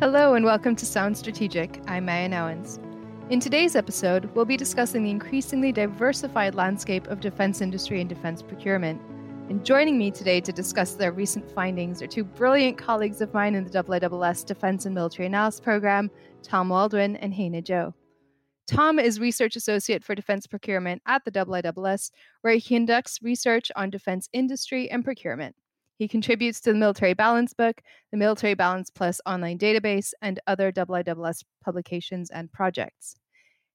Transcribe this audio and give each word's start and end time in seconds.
Hello 0.00 0.34
and 0.34 0.44
welcome 0.44 0.76
to 0.76 0.86
Sound 0.86 1.18
Strategic. 1.18 1.82
I'm 1.88 2.04
Meia 2.04 2.28
Nouwens. 2.28 2.78
In 3.30 3.40
today's 3.40 3.74
episode, 3.74 4.26
we'll 4.26 4.44
be 4.44 4.56
discussing 4.56 5.02
the 5.02 5.10
increasingly 5.10 5.72
diversified 5.72 6.54
landscape 6.54 7.08
of 7.08 7.18
defense 7.18 7.60
industry 7.60 8.00
and 8.00 8.08
defense 8.08 8.40
procurement. 8.40 9.02
And 9.50 9.64
joining 9.64 9.98
me 9.98 10.12
today 10.12 10.40
to 10.42 10.52
discuss 10.52 10.94
their 10.94 11.10
recent 11.10 11.50
findings 11.50 12.00
are 12.00 12.06
two 12.06 12.22
brilliant 12.22 12.78
colleagues 12.78 13.20
of 13.20 13.34
mine 13.34 13.56
in 13.56 13.64
the 13.64 13.82
IISS 13.82 14.46
Defense 14.46 14.86
and 14.86 14.94
Military 14.94 15.26
Analysis 15.26 15.58
Program, 15.58 16.12
Tom 16.44 16.68
Waldwyn 16.68 17.16
and 17.16 17.34
Heine 17.34 17.64
Joe. 17.64 17.92
Tom 18.68 19.00
is 19.00 19.18
Research 19.18 19.56
Associate 19.56 20.04
for 20.04 20.14
Defense 20.14 20.46
Procurement 20.46 21.02
at 21.06 21.24
the 21.24 21.32
IISS, 21.32 22.12
where 22.42 22.54
he 22.54 22.60
conducts 22.60 23.18
research 23.20 23.72
on 23.74 23.90
defense 23.90 24.28
industry 24.32 24.88
and 24.92 25.02
procurement. 25.02 25.56
He 25.98 26.06
contributes 26.06 26.60
to 26.60 26.72
the 26.72 26.78
Military 26.78 27.12
Balance 27.12 27.52
Book, 27.52 27.82
the 28.12 28.16
Military 28.16 28.54
Balance 28.54 28.88
Plus 28.88 29.20
online 29.26 29.58
database, 29.58 30.12
and 30.22 30.38
other 30.46 30.70
IISS 30.70 31.42
publications 31.64 32.30
and 32.30 32.52
projects. 32.52 33.16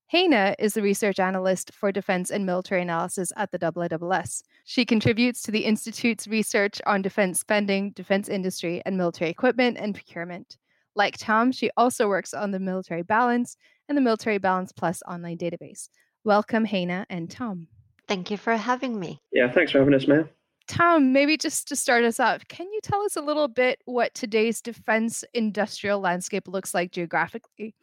Heine 0.09 0.55
is 0.58 0.73
the 0.73 0.82
research 0.82 1.20
analyst 1.20 1.73
for 1.73 1.91
defense 1.91 2.32
and 2.32 2.46
military 2.46 2.82
analysis 2.82 3.34
at 3.36 3.52
the 3.52 3.59
IISS. 3.59 4.44
She 4.63 4.86
contributes 4.86 5.41
to 5.41 5.52
the 5.52 5.66
Institute's 5.66 6.27
research 6.27 6.82
on 6.86 7.02
defense 7.02 7.41
spending, 7.41 7.91
defense 7.91 8.30
industry, 8.30 8.82
and 8.85 8.96
military 8.96 9.30
equipment 9.30 9.77
and 9.77 9.94
procurement. 9.94 10.58
Like 10.96 11.18
Tom, 11.18 11.52
she 11.52 11.71
also 11.76 12.08
works 12.08 12.34
on 12.34 12.52
the 12.52 12.60
Military 12.60 13.02
Balance 13.02 13.58
and 13.90 13.98
the 13.98 14.02
Military 14.02 14.38
Balance 14.38 14.71
Plus 14.71 15.02
online 15.08 15.38
database. 15.38 15.90
Welcome, 16.24 16.63
Heine 16.63 17.05
and 17.10 17.30
Tom. 17.30 17.68
Thank 18.08 18.32
you 18.32 18.38
for 18.38 18.55
having 18.55 18.98
me. 18.98 19.20
Yeah, 19.34 19.52
thanks 19.52 19.74
for 19.74 19.80
having 19.80 19.94
us, 19.94 20.08
Mel. 20.08 20.30
Tom, 20.67 21.12
maybe 21.12 21.38
just 21.38 21.67
to 21.67 21.76
start 21.76 22.03
us 22.03 22.20
off, 22.20 22.48
can 22.48 22.67
you 22.71 22.80
tell 22.81 23.02
us 23.02 23.16
a 23.16 23.21
little 23.21 23.48
bit 23.48 23.81
what 23.85 24.13
today's 24.13 24.62
defense 24.62 25.23
industrial 25.34 25.99
landscape 25.99 26.48
looks 26.48 26.74
like 26.74 26.91
geographically? 26.91 27.76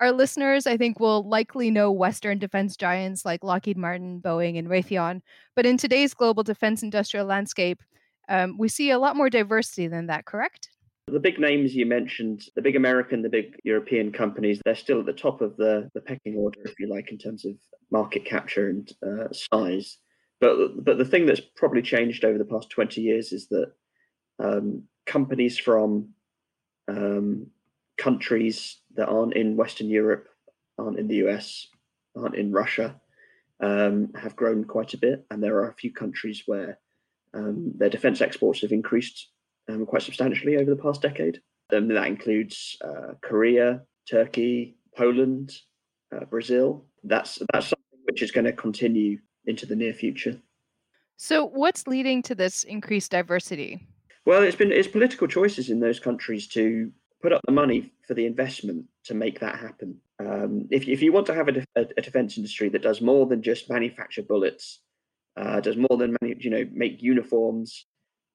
Our 0.00 0.12
listeners, 0.12 0.66
I 0.66 0.76
think, 0.76 1.00
will 1.00 1.28
likely 1.28 1.70
know 1.72 1.90
Western 1.90 2.38
defense 2.38 2.76
giants 2.76 3.24
like 3.24 3.42
Lockheed 3.42 3.76
Martin, 3.76 4.20
Boeing, 4.20 4.56
and 4.56 4.68
Raytheon. 4.68 5.22
But 5.56 5.66
in 5.66 5.76
today's 5.76 6.14
global 6.14 6.44
defense 6.44 6.84
industrial 6.84 7.26
landscape, 7.26 7.82
um, 8.28 8.56
we 8.58 8.68
see 8.68 8.90
a 8.90 8.98
lot 8.98 9.16
more 9.16 9.28
diversity 9.28 9.88
than 9.88 10.06
that, 10.06 10.24
correct? 10.24 10.68
The 11.08 11.18
big 11.18 11.40
names 11.40 11.74
you 11.74 11.86
mentioned, 11.86 12.42
the 12.54 12.62
big 12.62 12.76
American, 12.76 13.22
the 13.22 13.28
big 13.28 13.56
European 13.64 14.12
companies, 14.12 14.60
they're 14.64 14.76
still 14.76 15.00
at 15.00 15.06
the 15.06 15.12
top 15.12 15.40
of 15.40 15.56
the, 15.56 15.90
the 15.94 16.00
pecking 16.00 16.36
order, 16.36 16.60
if 16.64 16.78
you 16.78 16.88
like, 16.88 17.10
in 17.10 17.18
terms 17.18 17.44
of 17.44 17.54
market 17.90 18.24
capture 18.24 18.68
and 18.68 18.92
uh, 19.02 19.32
size. 19.32 19.98
But 20.40 20.84
but 20.84 20.98
the 20.98 21.04
thing 21.04 21.26
that's 21.26 21.40
probably 21.56 21.82
changed 21.82 22.24
over 22.24 22.38
the 22.38 22.44
past 22.44 22.70
twenty 22.70 23.00
years 23.00 23.32
is 23.32 23.48
that 23.48 23.72
um, 24.38 24.84
companies 25.06 25.58
from 25.58 26.10
um, 26.86 27.48
countries 27.96 28.78
that 28.94 29.08
aren't 29.08 29.34
in 29.34 29.56
Western 29.56 29.88
Europe, 29.88 30.28
aren't 30.78 30.98
in 30.98 31.08
the 31.08 31.16
US, 31.26 31.66
aren't 32.16 32.36
in 32.36 32.52
Russia, 32.52 33.00
um, 33.60 34.12
have 34.14 34.36
grown 34.36 34.64
quite 34.64 34.94
a 34.94 34.98
bit, 34.98 35.26
and 35.30 35.42
there 35.42 35.56
are 35.56 35.70
a 35.70 35.74
few 35.74 35.92
countries 35.92 36.44
where 36.46 36.78
um, 37.34 37.72
their 37.76 37.90
defence 37.90 38.20
exports 38.20 38.62
have 38.62 38.72
increased 38.72 39.28
um, 39.68 39.84
quite 39.84 40.02
substantially 40.02 40.56
over 40.56 40.70
the 40.70 40.82
past 40.82 41.02
decade. 41.02 41.40
Um, 41.72 41.88
that 41.88 42.06
includes 42.06 42.76
uh, 42.82 43.14
Korea, 43.20 43.82
Turkey, 44.08 44.76
Poland, 44.96 45.52
uh, 46.14 46.24
Brazil. 46.24 46.86
That's 47.04 47.40
that's 47.52 47.68
something 47.68 48.00
which 48.04 48.22
is 48.22 48.30
going 48.30 48.46
to 48.46 48.52
continue 48.52 49.18
into 49.48 49.66
the 49.66 49.76
near 49.76 49.92
future. 49.92 50.40
So, 51.16 51.44
what's 51.44 51.86
leading 51.88 52.22
to 52.22 52.34
this 52.34 52.62
increased 52.62 53.10
diversity? 53.10 53.88
Well, 54.24 54.42
it's 54.42 54.56
been 54.56 54.70
it's 54.70 54.86
political 54.86 55.26
choices 55.26 55.70
in 55.70 55.80
those 55.80 55.98
countries 55.98 56.46
to 56.48 56.92
put 57.20 57.32
up 57.32 57.40
the 57.44 57.52
money 57.52 57.92
for 58.06 58.14
the 58.14 58.26
investment 58.26 58.84
to 59.04 59.14
make 59.14 59.40
that 59.40 59.58
happen. 59.58 59.98
Um, 60.20 60.68
if 60.70 60.86
if 60.86 61.02
you 61.02 61.12
want 61.12 61.26
to 61.26 61.34
have 61.34 61.48
a, 61.48 61.64
a, 61.76 61.86
a, 61.96 62.02
defense 62.02 62.36
industry 62.36 62.68
that 62.68 62.82
does 62.82 63.00
more 63.00 63.26
than 63.26 63.42
just 63.42 63.70
manufacture 63.70 64.22
bullets, 64.22 64.80
uh, 65.36 65.60
does 65.60 65.76
more 65.76 65.96
than 65.96 66.16
manu- 66.20 66.36
you 66.38 66.50
know 66.50 66.66
make 66.72 67.02
uniforms, 67.02 67.86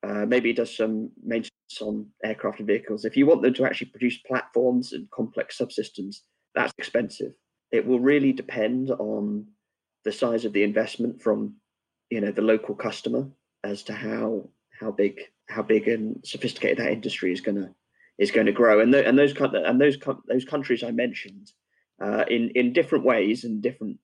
uh, 0.04 0.26
maybe 0.26 0.52
does 0.52 0.76
some 0.76 1.12
maintenance 1.24 1.82
on 1.82 2.08
aircraft 2.24 2.60
and 2.60 2.68
vehicles. 2.68 3.06
If 3.06 3.16
you 3.16 3.26
want 3.26 3.42
them 3.42 3.54
to 3.54 3.66
actually 3.66 3.92
produce 3.92 4.18
platforms 4.18 4.94
and 4.94 5.10
complex 5.12 5.58
subsystems, 5.58 6.18
that's 6.56 6.74
expensive. 6.78 7.34
It 7.72 7.86
will 7.86 8.00
really 8.00 8.34
depend 8.34 8.92
on 8.92 9.48
the 10.04 10.12
size 10.12 10.46
of 10.46 10.54
the 10.54 10.64
investment 10.64 11.22
from 11.22 11.56
you 12.10 12.22
know 12.22 12.32
the 12.32 12.42
local 12.42 12.76
customer 12.76 13.28
as 13.64 13.84
to 13.84 13.94
how 13.94 14.50
how 14.80 14.92
big 14.92 15.20
how 15.50 15.62
big 15.62 15.88
and 15.88 16.20
sophisticated 16.26 16.78
that 16.78 16.92
industry 16.92 17.32
is 17.32 17.42
going 17.42 17.58
to 17.58 17.74
is 18.18 18.32
going 18.32 18.46
to 18.46 18.52
grow. 18.52 18.80
And, 18.80 18.94
the, 18.94 19.06
and 19.08 19.18
those 19.18 19.34
and 19.40 19.82
those 19.82 19.98
those 20.28 20.46
countries 20.46 20.84
I 20.84 20.92
mentioned 20.92 21.52
uh, 22.02 22.26
in 22.30 22.52
in 22.56 22.74
different 22.74 23.06
ways 23.06 23.44
and 23.44 23.62
different 23.62 23.98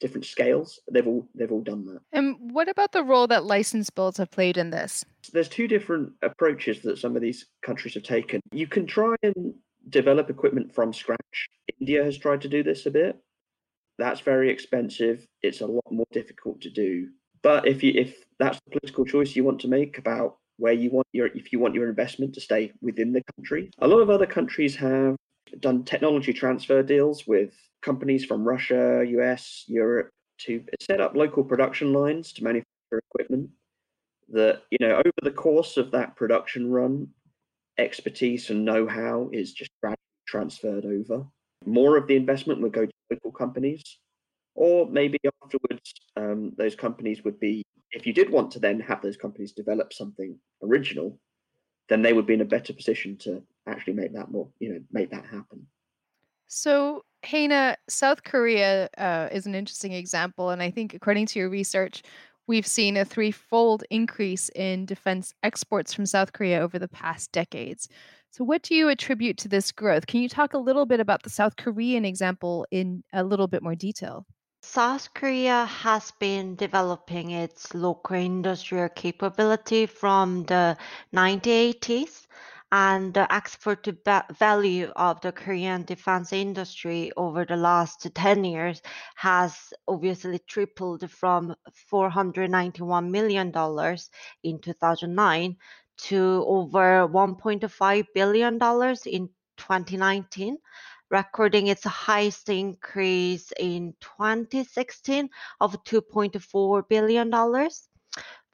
different 0.00 0.24
scales 0.24 0.80
they've 0.90 1.06
all 1.06 1.28
they've 1.34 1.52
all 1.52 1.62
done 1.62 1.84
that. 1.86 2.00
And 2.12 2.36
what 2.52 2.68
about 2.68 2.92
the 2.92 3.04
role 3.04 3.26
that 3.26 3.44
license 3.44 3.90
builds 3.90 4.18
have 4.18 4.30
played 4.30 4.56
in 4.56 4.70
this? 4.70 5.04
There's 5.32 5.48
two 5.48 5.68
different 5.68 6.12
approaches 6.22 6.80
that 6.82 6.98
some 6.98 7.16
of 7.16 7.22
these 7.22 7.46
countries 7.62 7.94
have 7.94 8.02
taken. 8.02 8.40
You 8.52 8.66
can 8.66 8.86
try 8.86 9.14
and 9.22 9.54
develop 9.88 10.30
equipment 10.30 10.74
from 10.74 10.92
scratch. 10.92 11.48
India 11.78 12.02
has 12.02 12.18
tried 12.18 12.40
to 12.42 12.48
do 12.48 12.62
this 12.62 12.86
a 12.86 12.90
bit 12.90 13.16
that's 14.00 14.20
very 14.20 14.50
expensive. 14.50 15.26
It's 15.42 15.60
a 15.60 15.66
lot 15.66 15.84
more 15.90 16.06
difficult 16.12 16.60
to 16.62 16.70
do. 16.70 17.08
But 17.42 17.66
if 17.66 17.82
you 17.82 17.92
if 17.94 18.24
that's 18.38 18.58
the 18.64 18.78
political 18.78 19.04
choice 19.04 19.36
you 19.36 19.44
want 19.44 19.60
to 19.60 19.68
make 19.68 19.98
about 19.98 20.36
where 20.56 20.72
you 20.72 20.90
want 20.90 21.06
your 21.12 21.28
if 21.28 21.52
you 21.52 21.58
want 21.58 21.74
your 21.74 21.88
investment 21.88 22.34
to 22.34 22.40
stay 22.40 22.72
within 22.80 23.12
the 23.12 23.22
country, 23.36 23.70
a 23.78 23.88
lot 23.88 24.00
of 24.00 24.10
other 24.10 24.26
countries 24.26 24.76
have 24.76 25.16
done 25.60 25.84
technology 25.84 26.32
transfer 26.32 26.82
deals 26.82 27.26
with 27.26 27.54
companies 27.82 28.24
from 28.24 28.44
Russia, 28.44 29.04
US, 29.06 29.64
Europe 29.66 30.10
to 30.38 30.62
set 30.80 31.00
up 31.00 31.14
local 31.14 31.44
production 31.44 31.92
lines 31.92 32.32
to 32.32 32.44
manufacture 32.44 33.02
equipment 33.10 33.50
that 34.30 34.62
you 34.70 34.78
know 34.80 34.96
over 34.96 35.20
the 35.22 35.30
course 35.30 35.76
of 35.76 35.90
that 35.90 36.16
production 36.16 36.70
run 36.70 37.08
expertise 37.78 38.50
and 38.50 38.64
know-how 38.64 39.28
is 39.32 39.52
just 39.52 39.70
transferred 40.26 40.84
over 40.84 41.26
more 41.66 41.96
of 41.96 42.06
the 42.06 42.16
investment 42.16 42.60
would 42.60 42.72
go 42.72 42.86
to 42.86 42.92
local 43.10 43.32
companies, 43.32 43.82
or 44.54 44.88
maybe 44.88 45.18
afterwards, 45.42 45.92
um, 46.16 46.52
those 46.56 46.74
companies 46.74 47.24
would 47.24 47.38
be, 47.40 47.62
if 47.92 48.06
you 48.06 48.12
did 48.12 48.30
want 48.30 48.50
to 48.52 48.58
then 48.58 48.80
have 48.80 49.02
those 49.02 49.16
companies 49.16 49.52
develop 49.52 49.92
something 49.92 50.38
original, 50.62 51.18
then 51.88 52.02
they 52.02 52.12
would 52.12 52.26
be 52.26 52.34
in 52.34 52.40
a 52.40 52.44
better 52.44 52.72
position 52.72 53.16
to 53.18 53.42
actually 53.66 53.94
make 53.94 54.14
that 54.14 54.30
more, 54.30 54.48
you 54.60 54.72
know, 54.72 54.80
make 54.92 55.10
that 55.10 55.24
happen. 55.24 55.66
So, 56.46 57.04
Heine, 57.24 57.76
South 57.88 58.24
Korea 58.24 58.88
uh, 58.98 59.28
is 59.30 59.46
an 59.46 59.54
interesting 59.54 59.92
example. 59.92 60.50
And 60.50 60.62
I 60.62 60.70
think, 60.70 60.94
according 60.94 61.26
to 61.26 61.38
your 61.38 61.48
research, 61.48 62.02
we've 62.46 62.66
seen 62.66 62.96
a 62.96 63.04
threefold 63.04 63.84
increase 63.90 64.48
in 64.56 64.84
defense 64.86 65.32
exports 65.42 65.94
from 65.94 66.06
South 66.06 66.32
Korea 66.32 66.60
over 66.60 66.78
the 66.78 66.88
past 66.88 67.30
decades. 67.30 67.88
So, 68.32 68.44
what 68.44 68.62
do 68.62 68.76
you 68.76 68.88
attribute 68.88 69.38
to 69.38 69.48
this 69.48 69.72
growth? 69.72 70.06
Can 70.06 70.20
you 70.20 70.28
talk 70.28 70.54
a 70.54 70.58
little 70.58 70.86
bit 70.86 71.00
about 71.00 71.24
the 71.24 71.30
South 71.30 71.56
Korean 71.56 72.04
example 72.04 72.64
in 72.70 73.02
a 73.12 73.24
little 73.24 73.48
bit 73.48 73.62
more 73.62 73.74
detail? 73.74 74.24
South 74.62 75.12
Korea 75.14 75.64
has 75.64 76.12
been 76.20 76.54
developing 76.54 77.32
its 77.32 77.74
local 77.74 78.16
industrial 78.16 78.90
capability 78.90 79.86
from 79.86 80.44
the 80.44 80.76
1980s, 81.12 82.26
and 82.72 83.12
the 83.14 83.32
export 83.32 83.88
value 84.38 84.92
of 84.94 85.20
the 85.22 85.32
Korean 85.32 85.84
defense 85.84 86.32
industry 86.32 87.10
over 87.16 87.44
the 87.44 87.56
last 87.56 88.06
10 88.14 88.44
years 88.44 88.80
has 89.16 89.72
obviously 89.88 90.38
tripled 90.38 91.10
from 91.10 91.56
$491 91.92 93.10
million 93.10 93.48
in 94.44 94.60
2009 94.60 95.56
to 96.08 96.44
over 96.46 97.08
$1.5 97.08 98.04
billion 98.14 98.54
in 98.54 99.28
2019, 99.56 100.56
recording 101.10 101.66
its 101.66 101.84
highest 101.84 102.48
increase 102.48 103.52
in 103.58 103.94
2016 104.00 105.28
of 105.60 105.84
$2.4 105.84 106.88
billion. 106.88 107.70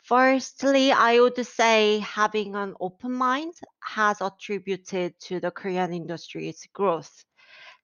Firstly, 0.03 0.93
I 0.93 1.19
would 1.21 1.45
say 1.47 1.99
having 1.99 2.55
an 2.55 2.75
open 2.81 3.13
mind 3.13 3.55
has 3.81 4.21
attributed 4.21 5.19
to 5.21 5.41
the 5.41 5.51
Korean 5.51 5.93
industry's 5.93 6.67
growth. 6.73 7.25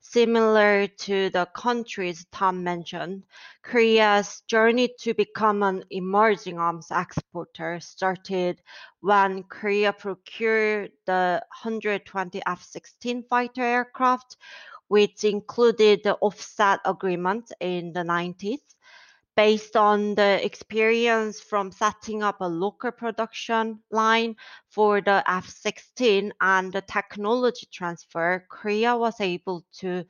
Similar 0.02 0.88
to 0.88 1.30
the 1.30 1.46
countries 1.46 2.26
Tom 2.32 2.62
mentioned, 2.62 3.22
Korea's 3.62 4.42
journey 4.46 4.94
to 4.98 5.14
become 5.14 5.62
an 5.62 5.84
emerging 5.90 6.58
arms 6.58 6.88
exporter 6.90 7.80
started 7.80 8.60
when 9.00 9.44
Korea 9.44 9.92
procured 9.94 10.92
the 11.06 11.42
120 11.62 12.42
F 12.46 12.62
16 12.62 13.22
fighter 13.30 13.62
aircraft, 13.62 14.36
which 14.88 15.24
included 15.24 16.02
the 16.02 16.16
offset 16.16 16.80
agreement 16.84 17.52
in 17.60 17.92
the 17.94 18.02
90s. 18.02 18.60
Based 19.36 19.76
on 19.76 20.14
the 20.14 20.44
experience 20.44 21.40
from 21.40 21.72
setting 21.72 22.22
up 22.22 22.40
a 22.40 22.48
local 22.48 22.92
production 22.92 23.80
line 23.90 24.36
for 24.68 25.00
the 25.00 25.22
F 25.26 25.48
16 25.48 26.32
and 26.40 26.72
the 26.72 26.82
technology 26.82 27.66
transfer, 27.72 28.44
Korea 28.50 28.96
was 28.96 29.20
able 29.20 29.64
to 29.78 30.04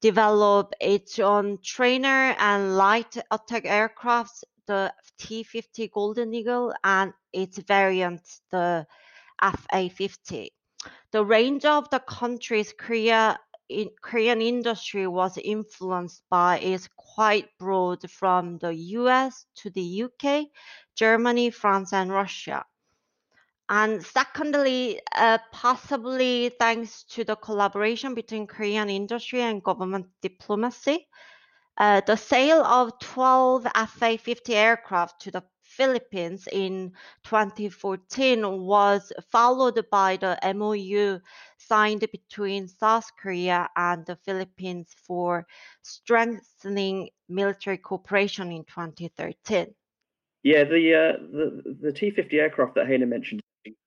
develop 0.00 0.72
its 0.80 1.18
own 1.18 1.58
trainer 1.62 2.34
and 2.38 2.76
light 2.76 3.16
attack 3.30 3.64
aircrafts, 3.64 4.44
the 4.66 4.92
T 5.18 5.42
50 5.42 5.88
Golden 5.88 6.34
Eagle, 6.34 6.72
and 6.84 7.12
its 7.32 7.58
variant, 7.58 8.22
the 8.50 8.86
FA 9.42 9.88
50. 9.90 10.52
The 11.12 11.24
range 11.24 11.64
of 11.64 11.88
the 11.90 12.00
countries 12.00 12.72
Korea 12.76 13.38
in 13.68 13.90
Korean 14.00 14.40
industry 14.40 15.06
was 15.06 15.38
influenced 15.38 16.22
by 16.30 16.58
is 16.58 16.88
quite 16.96 17.48
broad 17.58 18.10
from 18.10 18.58
the 18.58 18.74
US 18.74 19.46
to 19.56 19.70
the 19.70 20.04
UK, 20.04 20.46
Germany, 20.94 21.50
France, 21.50 21.92
and 21.92 22.10
Russia. 22.10 22.64
And 23.68 24.04
secondly, 24.04 25.00
uh, 25.14 25.38
possibly 25.52 26.50
thanks 26.60 27.02
to 27.10 27.24
the 27.24 27.34
collaboration 27.34 28.14
between 28.14 28.46
Korean 28.46 28.88
industry 28.88 29.40
and 29.42 29.62
government 29.62 30.06
diplomacy, 30.22 31.08
uh, 31.76 32.00
the 32.06 32.16
sale 32.16 32.64
of 32.64 32.98
12 33.00 33.66
FA 33.88 34.18
50 34.18 34.54
aircraft 34.54 35.20
to 35.22 35.30
the 35.32 35.42
Philippines 35.76 36.48
in 36.50 36.92
2014 37.24 38.60
was 38.62 39.12
followed 39.30 39.84
by 39.90 40.16
the 40.16 40.38
MOU 40.54 41.20
signed 41.58 42.04
between 42.10 42.68
South 42.68 43.10
Korea 43.20 43.68
and 43.76 44.06
the 44.06 44.16
Philippines 44.16 44.94
for 45.06 45.46
strengthening 45.82 47.10
military 47.28 47.78
cooperation 47.78 48.52
in 48.52 48.64
2013. 48.64 49.74
Yeah, 50.42 50.64
the 50.64 50.94
uh, 50.94 51.12
the 51.32 51.76
the 51.80 51.92
T 51.92 52.12
fifty 52.12 52.38
aircraft 52.38 52.76
that 52.76 52.86
Heine 52.86 53.08
mentioned, 53.08 53.40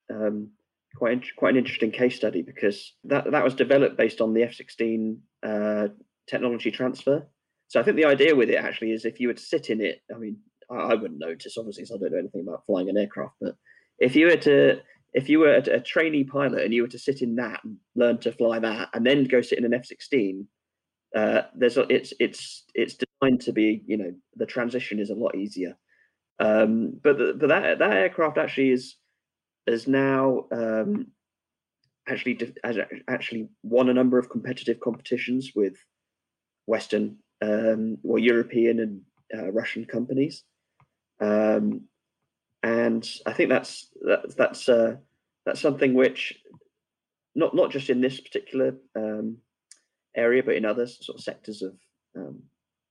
um, 0.09 0.49
quite 0.93 1.23
quite 1.37 1.53
an 1.53 1.57
interesting 1.57 1.91
case 1.91 2.17
study 2.17 2.41
because 2.41 2.95
that 3.05 3.31
that 3.31 3.45
was 3.45 3.55
developed 3.55 3.95
based 3.97 4.19
on 4.19 4.33
the 4.33 4.43
F 4.43 4.55
sixteen 4.55 5.21
uh, 5.41 5.87
technology 6.27 6.69
transfer. 6.69 7.25
So 7.69 7.79
I 7.79 7.83
think 7.83 7.95
the 7.95 8.05
idea 8.05 8.35
with 8.35 8.49
it 8.49 8.57
actually 8.57 8.91
is 8.91 9.05
if 9.05 9.21
you 9.21 9.29
were 9.29 9.35
to 9.35 9.41
sit 9.41 9.69
in 9.69 9.79
it, 9.79 10.01
I 10.13 10.17
mean, 10.17 10.37
I, 10.69 10.95
wouldn't 10.95 11.19
notice 11.19 11.57
obviously, 11.57 11.83
because 11.83 11.95
I 11.95 11.99
don't 11.99 12.11
know 12.11 12.19
anything 12.19 12.41
about 12.41 12.65
flying 12.65 12.89
an 12.89 12.97
aircraft. 12.97 13.35
But 13.41 13.55
if 13.99 14.15
you 14.15 14.27
were 14.27 14.37
to 14.37 14.81
if 15.13 15.27
you 15.27 15.39
were 15.39 15.55
a, 15.55 15.77
a 15.77 15.79
trainee 15.79 16.23
pilot 16.23 16.63
and 16.63 16.73
you 16.73 16.83
were 16.83 16.89
to 16.89 16.99
sit 16.99 17.21
in 17.21 17.35
that 17.35 17.61
and 17.63 17.77
learn 17.95 18.19
to 18.19 18.31
fly 18.31 18.59
that, 18.59 18.89
and 18.93 19.05
then 19.05 19.23
go 19.23 19.41
sit 19.41 19.57
in 19.57 19.65
an 19.65 19.73
F 19.73 19.85
sixteen, 19.85 20.47
uh, 21.15 21.41
there's 21.55 21.77
a, 21.77 21.81
it's 21.91 22.13
it's 22.19 22.65
it's 22.75 22.95
designed 22.95 23.41
to 23.41 23.51
be 23.51 23.83
you 23.87 23.97
know 23.97 24.13
the 24.35 24.45
transition 24.45 24.99
is 24.99 25.09
a 25.09 25.15
lot 25.15 25.35
easier. 25.35 25.77
Um, 26.39 26.99
but 27.03 27.17
the, 27.17 27.33
but 27.37 27.49
that 27.49 27.79
that 27.79 27.93
aircraft 27.93 28.37
actually 28.37 28.71
is 28.71 28.95
is 29.67 29.87
now 29.87 30.45
um, 30.51 31.07
actually 32.07 32.39
has 32.63 32.77
actually 33.07 33.49
won 33.63 33.89
a 33.89 33.93
number 33.93 34.17
of 34.19 34.29
competitive 34.29 34.79
competitions 34.79 35.51
with 35.55 35.73
Western 36.65 37.17
um, 37.41 37.97
or 38.03 38.19
European 38.19 38.79
and 38.79 39.01
uh, 39.37 39.51
Russian 39.51 39.85
companies. 39.85 40.43
Um, 41.19 41.81
and 42.63 43.07
I 43.25 43.33
think 43.33 43.49
that's 43.49 43.89
that, 44.01 44.35
that's 44.37 44.67
uh, 44.67 44.95
that's 45.45 45.61
something 45.61 45.93
which 45.93 46.37
not 47.35 47.55
not 47.55 47.71
just 47.71 47.89
in 47.89 48.01
this 48.01 48.19
particular 48.19 48.75
um, 48.95 49.37
area, 50.15 50.43
but 50.43 50.55
in 50.55 50.65
other 50.65 50.87
sort 50.87 51.17
of 51.17 51.23
sectors 51.23 51.61
of 51.61 51.73
um, 52.15 52.41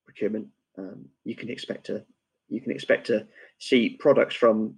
procurement, 0.07 0.49
um, 0.79 1.07
you 1.25 1.37
can 1.37 1.51
expect 1.51 1.87
to 1.87 2.05
you 2.49 2.61
can 2.61 2.73
expect 2.73 3.07
to 3.09 3.27
see 3.59 3.97
products 4.01 4.35
from 4.35 4.75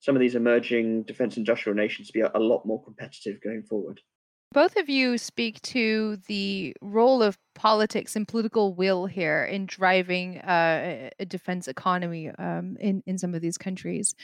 some 0.00 0.14
of 0.14 0.20
these 0.20 0.34
emerging 0.34 1.02
defense 1.04 1.36
industrial 1.36 1.76
nations 1.76 2.10
be 2.10 2.20
a, 2.20 2.30
a 2.34 2.38
lot 2.38 2.66
more 2.66 2.82
competitive 2.84 3.40
going 3.42 3.62
forward. 3.62 4.00
Both 4.52 4.76
of 4.76 4.88
you 4.88 5.18
speak 5.18 5.60
to 5.62 6.16
the 6.28 6.74
role 6.80 7.22
of 7.22 7.36
politics 7.54 8.16
and 8.16 8.26
political 8.26 8.74
will 8.74 9.06
here 9.06 9.44
in 9.44 9.66
driving 9.66 10.38
uh, 10.38 11.10
a 11.18 11.24
defense 11.26 11.68
economy 11.68 12.30
um, 12.38 12.76
in 12.80 13.02
in 13.06 13.18
some 13.18 13.34
of 13.34 13.42
these 13.42 13.58
countries. 13.58 14.14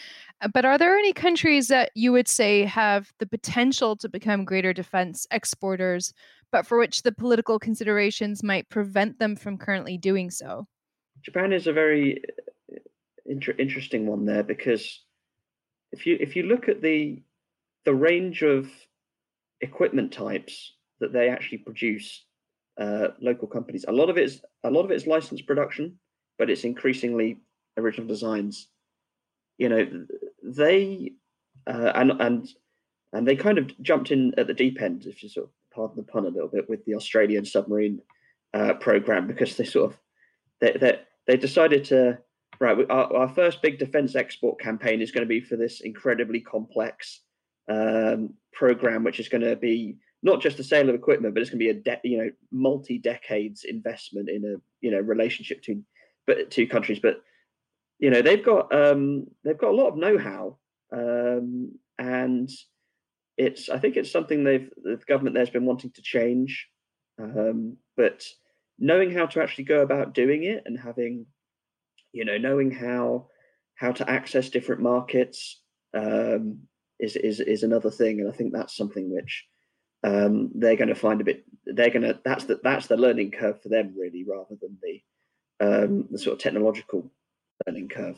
Uh, 0.40 0.48
but 0.48 0.64
are 0.64 0.78
there 0.78 0.96
any 0.96 1.12
countries 1.12 1.68
that 1.68 1.90
you 1.94 2.12
would 2.12 2.28
say 2.28 2.64
have 2.64 3.12
the 3.18 3.26
potential 3.26 3.96
to 3.96 4.08
become 4.08 4.44
greater 4.44 4.72
defense 4.72 5.26
exporters, 5.30 6.14
but 6.50 6.66
for 6.66 6.78
which 6.78 7.02
the 7.02 7.12
political 7.12 7.58
considerations 7.58 8.42
might 8.42 8.68
prevent 8.68 9.18
them 9.18 9.36
from 9.36 9.58
currently 9.58 9.98
doing 9.98 10.30
so? 10.30 10.66
Japan 11.22 11.52
is 11.52 11.66
a 11.66 11.72
very 11.72 12.22
uh, 12.72 12.78
inter- 13.26 13.56
interesting 13.58 14.06
one 14.06 14.24
there 14.24 14.44
because 14.44 15.00
if 15.90 16.06
you 16.06 16.16
if 16.20 16.36
you 16.36 16.44
look 16.44 16.68
at 16.68 16.80
the 16.80 17.22
the 17.84 17.94
range 17.94 18.42
of 18.42 18.70
equipment 19.62 20.12
types 20.12 20.74
that 21.00 21.12
they 21.12 21.28
actually 21.28 21.58
produce 21.58 22.24
uh, 22.80 23.08
local 23.20 23.48
companies. 23.48 23.84
A 23.88 23.92
lot 23.92 24.10
of 24.10 24.18
it 24.18 24.24
is 24.24 24.42
a 24.64 24.70
lot 24.70 24.84
of 24.84 24.90
it 24.90 24.96
is 24.96 25.06
licensed 25.06 25.46
production, 25.46 25.98
but 26.38 26.50
it's 26.50 26.64
increasingly 26.64 27.38
original 27.76 28.06
designs. 28.06 28.68
You 29.58 29.68
know, 29.68 30.06
they 30.42 31.12
uh, 31.66 31.92
and 31.94 32.12
and 32.20 32.48
and 33.12 33.26
they 33.26 33.36
kind 33.36 33.58
of 33.58 33.70
jumped 33.82 34.10
in 34.10 34.32
at 34.38 34.46
the 34.46 34.54
deep 34.54 34.80
end, 34.80 35.06
if 35.06 35.22
you 35.22 35.28
sort 35.28 35.46
of 35.46 35.52
pardon 35.74 35.96
the 35.96 36.02
pun 36.02 36.24
a 36.24 36.28
little 36.28 36.48
bit, 36.48 36.68
with 36.68 36.84
the 36.84 36.94
Australian 36.94 37.44
submarine 37.44 38.00
uh, 38.54 38.74
program 38.74 39.26
because 39.26 39.56
they 39.56 39.64
sort 39.64 39.92
of 39.92 39.98
they 40.60 40.72
they, 40.72 41.00
they 41.26 41.36
decided 41.36 41.84
to 41.84 42.18
right. 42.58 42.86
Our, 42.90 43.16
our 43.16 43.28
first 43.28 43.62
big 43.62 43.78
defense 43.78 44.14
export 44.14 44.60
campaign 44.60 45.00
is 45.02 45.10
going 45.10 45.26
to 45.26 45.28
be 45.28 45.40
for 45.40 45.56
this 45.56 45.80
incredibly 45.80 46.40
complex 46.40 47.20
um, 47.68 48.34
program, 48.52 49.04
which 49.04 49.20
is 49.20 49.28
going 49.28 49.42
to 49.42 49.56
be 49.56 49.96
not 50.22 50.40
just 50.40 50.56
the 50.56 50.64
sale 50.64 50.88
of 50.88 50.94
equipment, 50.94 51.34
but 51.34 51.40
it's 51.40 51.50
going 51.50 51.58
to 51.58 51.64
be 51.64 51.70
a 51.70 51.82
de- 51.82 52.08
you 52.08 52.18
know 52.18 52.30
multi 52.50 52.98
decades 52.98 53.64
investment 53.64 54.28
in 54.28 54.44
a 54.44 54.60
you 54.80 54.90
know 54.90 55.00
relationship 55.00 55.58
between 55.58 55.84
but 56.26 56.50
two 56.50 56.66
countries. 56.66 57.00
But 57.00 57.22
you 57.98 58.10
know 58.10 58.22
they've 58.22 58.44
got 58.44 58.72
um, 58.74 59.26
they've 59.44 59.58
got 59.58 59.72
a 59.72 59.76
lot 59.76 59.88
of 59.88 59.96
know 59.96 60.18
how, 60.18 60.58
um, 60.92 61.72
and 61.98 62.50
it's 63.36 63.68
I 63.68 63.78
think 63.78 63.96
it's 63.96 64.12
something 64.12 64.44
they've 64.44 64.70
the 64.82 65.00
government 65.08 65.34
there's 65.34 65.50
been 65.50 65.66
wanting 65.66 65.90
to 65.92 66.02
change, 66.02 66.68
um, 67.20 67.76
but 67.96 68.24
knowing 68.78 69.10
how 69.10 69.26
to 69.26 69.42
actually 69.42 69.64
go 69.64 69.80
about 69.80 70.14
doing 70.14 70.44
it 70.44 70.62
and 70.66 70.78
having 70.78 71.26
you 72.12 72.24
know 72.24 72.38
knowing 72.38 72.70
how 72.70 73.28
how 73.74 73.92
to 73.92 74.08
access 74.08 74.50
different 74.50 74.82
markets 74.82 75.60
um, 75.94 76.60
is 77.02 77.16
is 77.16 77.40
is 77.40 77.62
another 77.62 77.90
thing, 77.90 78.20
and 78.20 78.28
I 78.28 78.32
think 78.32 78.52
that's 78.52 78.76
something 78.76 79.14
which 79.14 79.44
um, 80.04 80.50
they're 80.54 80.76
going 80.76 80.88
to 80.88 80.94
find 80.94 81.20
a 81.20 81.24
bit. 81.24 81.44
They're 81.66 81.90
going 81.90 82.02
to 82.02 82.18
that's 82.24 82.44
the 82.44 82.60
that's 82.62 82.86
the 82.86 82.96
learning 82.96 83.32
curve 83.32 83.60
for 83.60 83.68
them 83.68 83.94
really, 83.98 84.24
rather 84.24 84.56
than 84.60 84.78
the 84.82 85.02
um, 85.66 86.08
the 86.10 86.18
sort 86.18 86.34
of 86.34 86.40
technological 86.40 87.10
learning 87.66 87.88
curve. 87.88 88.16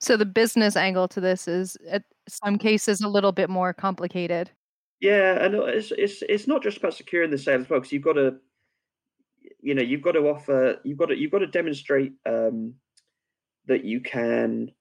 So 0.00 0.16
the 0.16 0.24
business 0.24 0.76
angle 0.76 1.08
to 1.08 1.20
this 1.20 1.46
is, 1.46 1.76
in 1.92 2.02
some 2.26 2.56
cases, 2.56 3.02
a 3.02 3.08
little 3.08 3.32
bit 3.32 3.50
more 3.50 3.74
complicated. 3.74 4.50
Yeah, 5.00 5.44
and 5.44 5.54
it's 5.54 5.92
it's 5.92 6.22
it's 6.28 6.46
not 6.46 6.62
just 6.62 6.78
about 6.78 6.94
securing 6.94 7.30
the 7.30 7.38
sale 7.38 7.60
as 7.60 7.68
well, 7.68 7.80
because 7.80 7.92
you've 7.92 8.02
got 8.02 8.14
to, 8.14 8.36
you 9.60 9.74
know, 9.74 9.82
you've 9.82 10.02
got 10.02 10.12
to 10.12 10.28
offer, 10.28 10.78
you've 10.84 10.98
got 10.98 11.06
to 11.06 11.16
you've 11.16 11.32
got 11.32 11.40
to 11.40 11.46
demonstrate 11.46 12.12
um, 12.26 12.74
that 13.66 13.84
you 13.84 14.00
can 14.00 14.72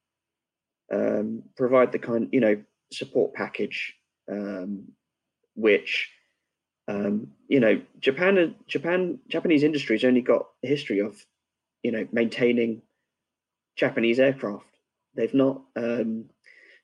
um, 0.93 1.43
provide 1.57 1.91
the 1.91 1.99
kind, 1.99 2.29
you 2.31 2.39
know, 2.39 2.55
support 2.91 3.33
package, 3.33 3.93
um, 4.31 4.91
which 5.55 6.09
um, 6.87 7.27
you 7.47 7.59
know 7.59 7.81
Japan 7.99 8.55
Japan 8.67 9.19
Japanese 9.27 9.63
industry 9.63 9.95
has 9.95 10.03
only 10.03 10.21
got 10.21 10.47
a 10.63 10.67
history 10.67 10.99
of 10.99 11.23
you 11.83 11.91
know 11.91 12.07
maintaining 12.11 12.81
Japanese 13.75 14.19
aircraft. 14.19 14.65
They've 15.15 15.33
not 15.33 15.61
um, 15.75 16.25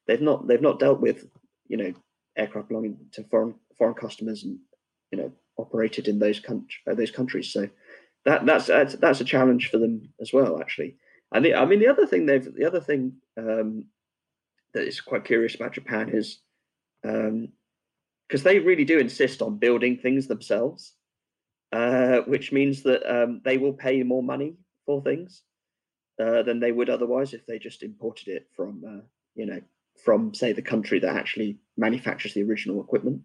they've 0.07 0.21
not 0.21 0.47
they've 0.47 0.61
not 0.61 0.79
dealt 0.79 1.01
with 1.01 1.27
you 1.67 1.77
know 1.77 1.93
aircraft 2.37 2.69
belonging 2.69 2.97
to 3.13 3.23
foreign 3.23 3.55
foreign 3.77 3.95
customers 3.95 4.43
and 4.43 4.59
you 5.11 5.17
know 5.17 5.31
operated 5.57 6.07
in 6.07 6.19
those 6.19 6.39
country 6.39 6.79
uh, 6.89 6.93
those 6.93 7.11
countries. 7.11 7.51
So 7.51 7.69
that 8.25 8.45
that's, 8.45 8.67
that's 8.67 8.95
that's 8.95 9.21
a 9.21 9.25
challenge 9.25 9.69
for 9.69 9.77
them 9.77 10.09
as 10.19 10.33
well, 10.33 10.59
actually. 10.59 10.95
And 11.31 11.45
the, 11.45 11.55
I 11.55 11.65
mean 11.65 11.79
the 11.79 11.87
other 11.87 12.05
thing 12.05 12.25
they've 12.25 12.53
the 12.53 12.65
other 12.65 12.79
thing 12.79 13.13
um, 13.37 13.85
that 14.75 14.87
is 14.87 15.01
quite 15.01 15.25
curious 15.25 15.55
about 15.55 15.73
Japan 15.73 16.09
is 16.09 16.39
because 17.01 17.29
um, 17.29 18.43
they 18.43 18.59
really 18.59 18.85
do 18.85 18.99
insist 18.99 19.41
on 19.41 19.57
building 19.57 19.97
things 19.97 20.27
themselves, 20.27 20.93
uh, 21.71 22.19
which 22.27 22.51
means 22.51 22.83
that 22.83 23.01
um, 23.09 23.41
they 23.43 23.57
will 23.57 23.73
pay 23.73 24.03
more 24.03 24.21
money 24.21 24.57
for 24.85 25.01
things 25.01 25.43
uh, 26.21 26.43
than 26.43 26.59
they 26.59 26.71
would 26.71 26.89
otherwise 26.89 27.33
if 27.33 27.45
they 27.45 27.57
just 27.57 27.83
imported 27.83 28.27
it 28.27 28.47
from, 28.55 28.83
uh, 28.87 29.01
you 29.33 29.45
know, 29.45 29.61
from 30.03 30.33
say 30.33 30.51
the 30.51 30.61
country 30.61 30.99
that 30.99 31.15
actually 31.15 31.57
manufactures 31.77 32.33
the 32.33 32.43
original 32.43 32.81
equipment. 32.81 33.21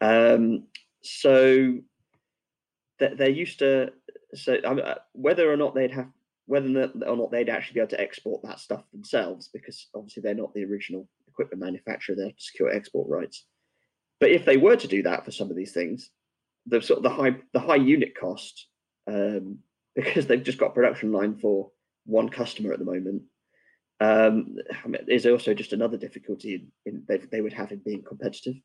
Um, 0.00 0.68
so 1.02 1.78
they're 2.98 3.28
used 3.28 3.58
to 3.58 3.92
so 4.34 4.58
whether 5.12 5.52
or 5.52 5.56
not 5.56 5.74
they'd 5.74 5.90
have 5.90 6.08
whether 6.46 6.90
or 7.06 7.16
not 7.16 7.30
they'd 7.30 7.48
actually 7.48 7.74
be 7.74 7.80
able 7.80 7.90
to 7.90 8.00
export 8.00 8.42
that 8.42 8.60
stuff 8.60 8.84
themselves, 8.92 9.48
because 9.52 9.88
obviously 9.94 10.22
they're 10.22 10.34
not 10.34 10.52
the 10.54 10.64
original 10.64 11.08
equipment 11.28 11.62
manufacturer, 11.62 12.14
they're 12.14 12.32
secure 12.36 12.70
export 12.70 13.08
rights. 13.08 13.46
But 14.20 14.30
if 14.30 14.44
they 14.44 14.56
were 14.56 14.76
to 14.76 14.88
do 14.88 15.02
that 15.04 15.24
for 15.24 15.30
some 15.30 15.50
of 15.50 15.56
these 15.56 15.72
things, 15.72 16.10
the 16.66 16.80
sort 16.80 16.98
of 16.98 17.02
the 17.02 17.10
high 17.10 17.36
the 17.52 17.60
high 17.60 17.76
unit 17.76 18.16
cost, 18.18 18.68
um, 19.08 19.58
because 19.94 20.26
they've 20.26 20.42
just 20.42 20.58
got 20.58 20.74
production 20.74 21.12
line 21.12 21.36
for 21.36 21.70
one 22.06 22.28
customer 22.28 22.72
at 22.72 22.78
the 22.78 22.84
moment, 22.84 23.22
um, 24.00 24.56
is 25.08 25.26
also 25.26 25.54
just 25.54 25.72
another 25.72 25.96
difficulty 25.96 26.54
in, 26.54 26.68
in 26.86 27.02
they, 27.08 27.18
they 27.18 27.40
would 27.40 27.52
have 27.52 27.72
in 27.72 27.78
being 27.78 28.02
competitive. 28.02 28.56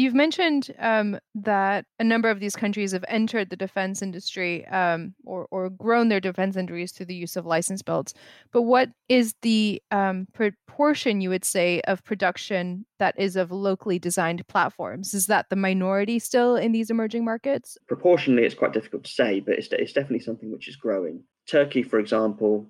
You've 0.00 0.14
mentioned 0.14 0.74
um, 0.78 1.18
that 1.34 1.84
a 1.98 2.04
number 2.04 2.30
of 2.30 2.40
these 2.40 2.56
countries 2.56 2.92
have 2.92 3.04
entered 3.06 3.50
the 3.50 3.56
defense 3.56 4.00
industry 4.00 4.66
um, 4.68 5.14
or, 5.26 5.46
or 5.50 5.68
grown 5.68 6.08
their 6.08 6.20
defense 6.20 6.56
industries 6.56 6.92
through 6.92 7.04
the 7.04 7.14
use 7.14 7.36
of 7.36 7.44
license 7.44 7.82
builds. 7.82 8.14
But 8.50 8.62
what 8.62 8.88
is 9.10 9.34
the 9.42 9.82
um, 9.90 10.26
proportion, 10.32 11.20
you 11.20 11.28
would 11.28 11.44
say, 11.44 11.82
of 11.82 12.02
production 12.02 12.86
that 12.98 13.14
is 13.18 13.36
of 13.36 13.52
locally 13.52 13.98
designed 13.98 14.48
platforms? 14.48 15.12
Is 15.12 15.26
that 15.26 15.50
the 15.50 15.56
minority 15.56 16.18
still 16.18 16.56
in 16.56 16.72
these 16.72 16.88
emerging 16.88 17.26
markets? 17.26 17.76
Proportionally, 17.86 18.44
it's 18.44 18.54
quite 18.54 18.72
difficult 18.72 19.04
to 19.04 19.12
say, 19.12 19.40
but 19.40 19.58
it's, 19.58 19.68
it's 19.70 19.92
definitely 19.92 20.20
something 20.20 20.50
which 20.50 20.66
is 20.66 20.76
growing. 20.76 21.24
Turkey, 21.46 21.82
for 21.82 21.98
example, 21.98 22.66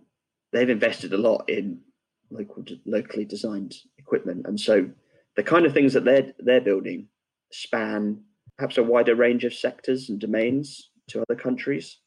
they've 0.52 0.68
invested 0.68 1.12
a 1.12 1.18
lot 1.18 1.48
in 1.48 1.78
local, 2.32 2.64
locally 2.86 3.24
designed 3.24 3.76
equipment. 3.98 4.46
And 4.48 4.58
so 4.58 4.90
the 5.36 5.44
kind 5.44 5.64
of 5.64 5.72
things 5.72 5.92
that 5.92 6.04
they're 6.04 6.32
they're 6.40 6.60
building 6.60 7.06
span 7.52 8.22
perhaps 8.56 8.78
a 8.78 8.82
wider 8.82 9.14
range 9.14 9.44
of 9.44 9.54
sectors 9.54 10.10
and 10.10 10.20
domains 10.20 10.90
to 11.08 11.22
other 11.22 11.40
countries. 11.40 11.98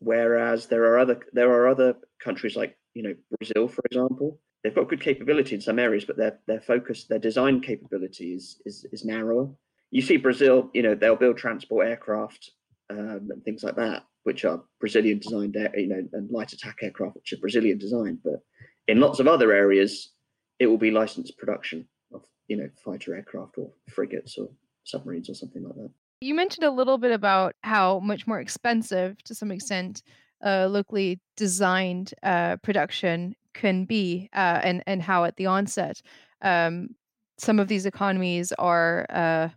Whereas 0.00 0.66
there 0.66 0.84
are 0.84 0.98
other 0.98 1.20
there 1.32 1.50
are 1.52 1.68
other 1.68 1.94
countries 2.20 2.56
like 2.56 2.76
you 2.94 3.02
know 3.02 3.14
Brazil, 3.38 3.68
for 3.68 3.82
example, 3.86 4.40
they've 4.62 4.74
got 4.74 4.88
good 4.88 5.00
capability 5.00 5.54
in 5.54 5.60
some 5.60 5.78
areas, 5.78 6.04
but 6.04 6.16
their 6.16 6.38
their 6.46 6.60
focus, 6.60 7.04
their 7.04 7.18
design 7.18 7.60
capability 7.60 8.34
is 8.34 8.60
is, 8.66 8.84
is 8.92 9.04
narrower. 9.04 9.48
You 9.90 10.02
see 10.02 10.16
Brazil, 10.16 10.70
you 10.72 10.82
know, 10.82 10.94
they'll 10.94 11.16
build 11.16 11.36
transport 11.36 11.86
aircraft 11.86 12.50
um, 12.90 13.28
and 13.30 13.44
things 13.44 13.62
like 13.62 13.76
that, 13.76 14.04
which 14.24 14.44
are 14.44 14.62
Brazilian 14.80 15.18
designed, 15.18 15.56
you 15.74 15.86
know, 15.86 16.02
and 16.14 16.30
light 16.30 16.52
attack 16.52 16.78
aircraft, 16.82 17.16
which 17.16 17.32
are 17.32 17.38
Brazilian 17.38 17.78
designed. 17.78 18.18
But 18.24 18.40
in 18.88 19.00
lots 19.00 19.20
of 19.20 19.28
other 19.28 19.52
areas, 19.52 20.12
it 20.58 20.66
will 20.66 20.78
be 20.78 20.90
licensed 20.90 21.38
production 21.38 21.86
of 22.12 22.24
you 22.48 22.56
know 22.56 22.68
fighter 22.84 23.14
aircraft 23.14 23.58
or 23.58 23.70
frigates 23.88 24.38
or 24.38 24.48
submarines 24.84 25.28
or 25.30 25.34
something 25.34 25.64
like 25.64 25.74
that. 25.74 25.90
You 26.20 26.34
mentioned 26.34 26.64
a 26.64 26.70
little 26.70 26.98
bit 26.98 27.12
about 27.12 27.54
how 27.62 27.98
much 27.98 28.26
more 28.26 28.40
expensive, 28.40 29.22
to 29.24 29.34
some 29.34 29.50
extent, 29.50 30.02
uh, 30.44 30.68
locally 30.70 31.20
designed 31.36 32.14
uh, 32.22 32.56
production 32.56 33.34
can 33.54 33.84
be, 33.84 34.28
uh, 34.32 34.60
and 34.62 34.82
and 34.86 35.02
how 35.02 35.24
at 35.24 35.36
the 35.36 35.46
onset, 35.46 36.00
um, 36.42 36.94
some 37.38 37.58
of 37.58 37.68
these 37.68 37.86
economies 37.86 38.52
are 38.58 39.06
uh, 39.10 39.48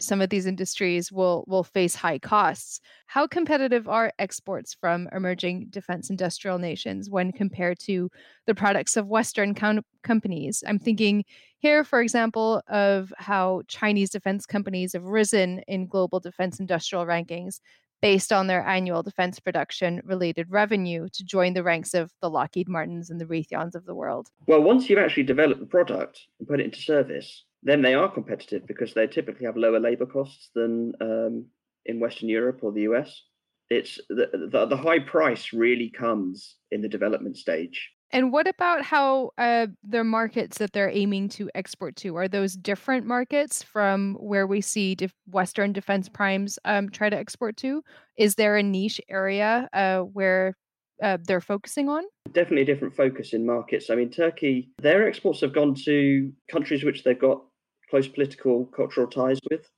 some 0.00 0.20
of 0.20 0.30
these 0.30 0.46
industries 0.46 1.12
will 1.12 1.44
will 1.46 1.64
face 1.64 1.94
high 1.94 2.18
costs. 2.18 2.80
How 3.06 3.26
competitive 3.26 3.88
are 3.88 4.12
exports 4.18 4.74
from 4.74 5.08
emerging 5.12 5.68
defense 5.70 6.10
industrial 6.10 6.58
nations 6.58 7.10
when 7.10 7.32
compared 7.32 7.78
to 7.80 8.10
the 8.46 8.54
products 8.54 8.96
of 8.96 9.06
Western 9.06 9.54
com- 9.54 9.84
companies? 10.02 10.64
I'm 10.66 10.78
thinking 10.78 11.24
here, 11.58 11.84
for 11.84 12.00
example, 12.00 12.62
of 12.68 13.12
how 13.18 13.62
Chinese 13.68 14.10
defense 14.10 14.46
companies 14.46 14.92
have 14.92 15.04
risen 15.04 15.60
in 15.66 15.86
global 15.86 16.20
defense 16.20 16.60
industrial 16.60 17.06
rankings 17.06 17.60
based 18.02 18.32
on 18.32 18.46
their 18.46 18.64
annual 18.66 19.02
defense 19.02 19.40
production 19.40 20.00
related 20.04 20.46
revenue 20.50 21.08
to 21.12 21.24
join 21.24 21.54
the 21.54 21.62
ranks 21.62 21.94
of 21.94 22.12
the 22.20 22.30
Lockheed 22.30 22.68
Martins 22.68 23.10
and 23.10 23.20
the 23.20 23.24
Raytheons 23.24 23.74
of 23.74 23.86
the 23.86 23.94
world? 23.94 24.28
Well, 24.46 24.62
once 24.62 24.88
you've 24.88 24.98
actually 24.98 25.24
developed 25.24 25.60
the 25.60 25.66
product 25.66 26.20
and 26.38 26.48
put 26.48 26.60
it 26.60 26.66
into 26.66 26.80
service, 26.80 27.44
then 27.66 27.82
they 27.82 27.94
are 27.94 28.10
competitive 28.10 28.66
because 28.66 28.94
they 28.94 29.08
typically 29.08 29.44
have 29.44 29.56
lower 29.56 29.80
labor 29.80 30.06
costs 30.06 30.50
than 30.54 30.92
um, 31.00 31.46
in 31.84 31.98
Western 31.98 32.28
Europe 32.28 32.60
or 32.62 32.72
the 32.72 32.82
US. 32.82 33.22
It's 33.68 34.00
the, 34.08 34.48
the, 34.52 34.66
the 34.66 34.76
high 34.76 35.00
price 35.00 35.52
really 35.52 35.90
comes 35.90 36.56
in 36.70 36.80
the 36.80 36.88
development 36.88 37.36
stage. 37.36 37.90
And 38.12 38.30
what 38.32 38.46
about 38.46 38.84
how 38.84 39.32
uh, 39.36 39.66
the 39.82 40.04
markets 40.04 40.58
that 40.58 40.72
they're 40.72 40.90
aiming 40.90 41.28
to 41.30 41.50
export 41.56 41.96
to 41.96 42.16
are 42.16 42.28
those 42.28 42.54
different 42.54 43.04
markets 43.04 43.64
from 43.64 44.14
where 44.20 44.46
we 44.46 44.60
see 44.60 44.94
def- 44.94 45.12
Western 45.26 45.72
defense 45.72 46.08
primes 46.08 46.60
um, 46.64 46.88
try 46.88 47.10
to 47.10 47.16
export 47.16 47.56
to? 47.58 47.82
Is 48.16 48.36
there 48.36 48.56
a 48.56 48.62
niche 48.62 49.00
area 49.08 49.68
uh, 49.72 50.02
where 50.02 50.56
uh, 51.02 51.18
they're 51.26 51.40
focusing 51.40 51.88
on? 51.88 52.04
Definitely 52.30 52.62
a 52.62 52.66
different 52.66 52.94
focus 52.94 53.32
in 53.32 53.44
markets. 53.44 53.90
I 53.90 53.96
mean, 53.96 54.10
Turkey, 54.10 54.70
their 54.78 55.08
exports 55.08 55.40
have 55.40 55.52
gone 55.52 55.74
to 55.84 56.32
countries 56.48 56.84
which 56.84 57.02
they've 57.02 57.18
got 57.18 57.42
close 57.88 58.08
political, 58.08 58.66
cultural 58.66 59.06
ties 59.06 59.38
with, 59.50 59.68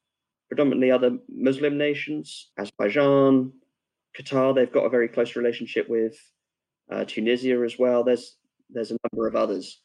predominantly 0.49 0.91
other 0.91 1.19
Muslim 1.29 1.77
nations, 1.77 2.51
Azerbaijan, 2.59 3.53
Qatar. 4.19 4.55
They've 4.55 4.73
got 4.73 4.87
a 4.87 4.91
very 4.91 5.09
close 5.09 5.37
relationship 5.37 5.89
with 5.89 6.17
uh, 6.91 7.05
Tunisia 7.05 7.63
as 7.65 7.79
well. 7.79 8.05
There's 8.05 8.37
there's 8.71 8.91
a 8.91 8.99
number 9.11 9.27
of 9.27 9.37
others. 9.37 9.81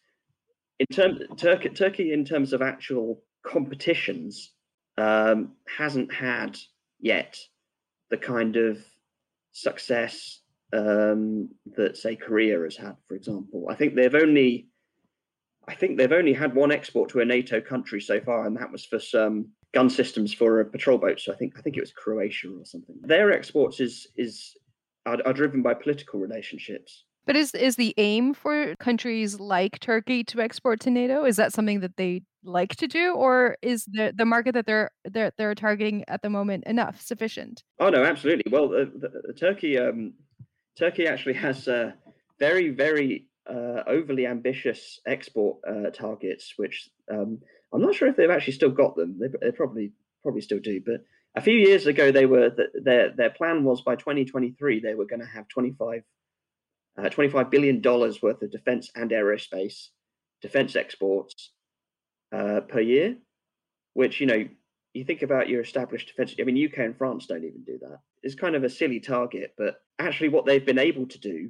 In 0.79 0.87
terms 0.91 1.21
Turkey, 1.37 1.69
Turkey 1.69 2.13
in 2.13 2.25
terms 2.25 2.53
of 2.53 2.61
actual 2.61 3.21
competitions, 3.45 4.51
um, 4.97 5.53
hasn't 5.67 6.13
had 6.13 6.57
yet 6.99 7.37
the 8.09 8.17
kind 8.17 8.55
of 8.55 8.83
success 9.51 10.41
um, 10.71 11.49
that 11.75 11.97
say 11.97 12.15
Korea 12.15 12.59
has 12.61 12.75
had, 12.75 12.95
for 13.07 13.15
example. 13.15 13.67
I 13.69 13.75
think 13.75 13.95
they've 13.95 14.15
only 14.15 14.67
I 15.67 15.75
think 15.75 15.97
they've 15.97 16.11
only 16.11 16.33
had 16.33 16.55
one 16.55 16.71
export 16.71 17.09
to 17.11 17.21
a 17.21 17.25
NATO 17.25 17.61
country 17.61 18.01
so 18.01 18.19
far, 18.19 18.45
and 18.45 18.57
that 18.57 18.71
was 18.71 18.85
for 18.85 18.99
some 18.99 19.47
gun 19.73 19.89
systems 19.89 20.33
for 20.33 20.59
a 20.59 20.65
patrol 20.65 20.97
boat. 20.97 21.19
So 21.19 21.31
I 21.31 21.35
think 21.35 21.53
I 21.57 21.61
think 21.61 21.77
it 21.77 21.81
was 21.81 21.91
Croatia 21.91 22.49
or 22.49 22.65
something. 22.65 22.95
Their 23.01 23.31
exports 23.31 23.79
is 23.79 24.07
is 24.17 24.55
are, 25.05 25.17
are 25.25 25.33
driven 25.33 25.61
by 25.61 25.73
political 25.73 26.19
relationships. 26.19 27.05
But 27.25 27.37
is 27.37 27.53
is 27.53 27.77
the 27.77 27.93
aim 27.97 28.33
for 28.33 28.75
countries 28.77 29.39
like 29.39 29.79
Turkey 29.79 30.23
to 30.25 30.41
export 30.41 30.81
to 30.81 30.89
NATO? 30.89 31.23
Is 31.23 31.37
that 31.37 31.53
something 31.53 31.79
that 31.79 31.95
they 31.95 32.23
like 32.43 32.75
to 32.75 32.87
do, 32.87 33.13
or 33.13 33.55
is 33.61 33.85
the 33.85 34.13
the 34.15 34.25
market 34.25 34.53
that 34.53 34.65
they're 34.65 34.91
they're 35.05 35.31
they're 35.37 35.55
targeting 35.55 36.03
at 36.09 36.21
the 36.21 36.29
moment 36.29 36.65
enough 36.65 37.01
sufficient? 37.01 37.63
Oh 37.79 37.89
no, 37.89 38.03
absolutely. 38.03 38.51
Well, 38.51 38.67
the, 38.67 38.91
the, 38.93 39.21
the 39.27 39.33
Turkey 39.33 39.79
um, 39.79 40.13
Turkey 40.77 41.07
actually 41.07 41.35
has 41.35 41.67
uh, 41.69 41.91
very 42.39 42.69
very 42.69 43.27
uh, 43.49 43.83
overly 43.87 44.25
ambitious 44.25 44.99
export 45.05 45.57
uh, 45.67 45.89
targets, 45.89 46.53
which 46.57 46.89
um, 47.11 47.39
I'm 47.73 47.81
not 47.81 47.95
sure 47.95 48.07
if 48.07 48.15
they've 48.15 48.29
actually 48.29 48.53
still 48.53 48.71
got 48.71 48.95
them. 48.95 49.19
They, 49.19 49.27
they, 49.41 49.51
probably 49.51 49.91
probably 50.21 50.41
still 50.41 50.59
do. 50.59 50.81
But 50.85 51.03
a 51.35 51.41
few 51.41 51.55
years 51.55 51.87
ago, 51.87 52.11
they 52.11 52.25
were 52.25 52.51
their 52.73 53.11
their 53.11 53.31
plan 53.31 53.63
was 53.63 53.81
by 53.81 53.95
2023 53.95 54.79
they 54.79 54.93
were 54.93 55.05
going 55.05 55.19
to 55.19 55.25
have 55.25 55.47
25 55.47 56.03
uh, 56.97 57.09
25 57.09 57.49
billion 57.49 57.81
dollars 57.81 58.21
worth 58.21 58.41
of 58.41 58.51
defense 58.51 58.91
and 58.95 59.11
aerospace 59.11 59.87
defense 60.41 60.75
exports 60.75 61.51
uh, 62.31 62.61
per 62.61 62.81
year, 62.81 63.17
which 63.93 64.21
you 64.21 64.27
know 64.27 64.47
you 64.93 65.03
think 65.03 65.23
about 65.23 65.49
your 65.49 65.61
established 65.61 66.07
defense. 66.07 66.35
I 66.39 66.43
mean, 66.43 66.69
UK 66.69 66.79
and 66.79 66.97
France 66.97 67.25
don't 67.25 67.43
even 67.43 67.63
do 67.65 67.79
that. 67.81 67.99
It's 68.21 68.35
kind 68.35 68.55
of 68.55 68.63
a 68.63 68.69
silly 68.69 68.99
target, 68.99 69.55
but 69.57 69.75
actually, 69.99 70.29
what 70.29 70.45
they've 70.45 70.65
been 70.65 70.79
able 70.79 71.07
to 71.07 71.19
do 71.19 71.49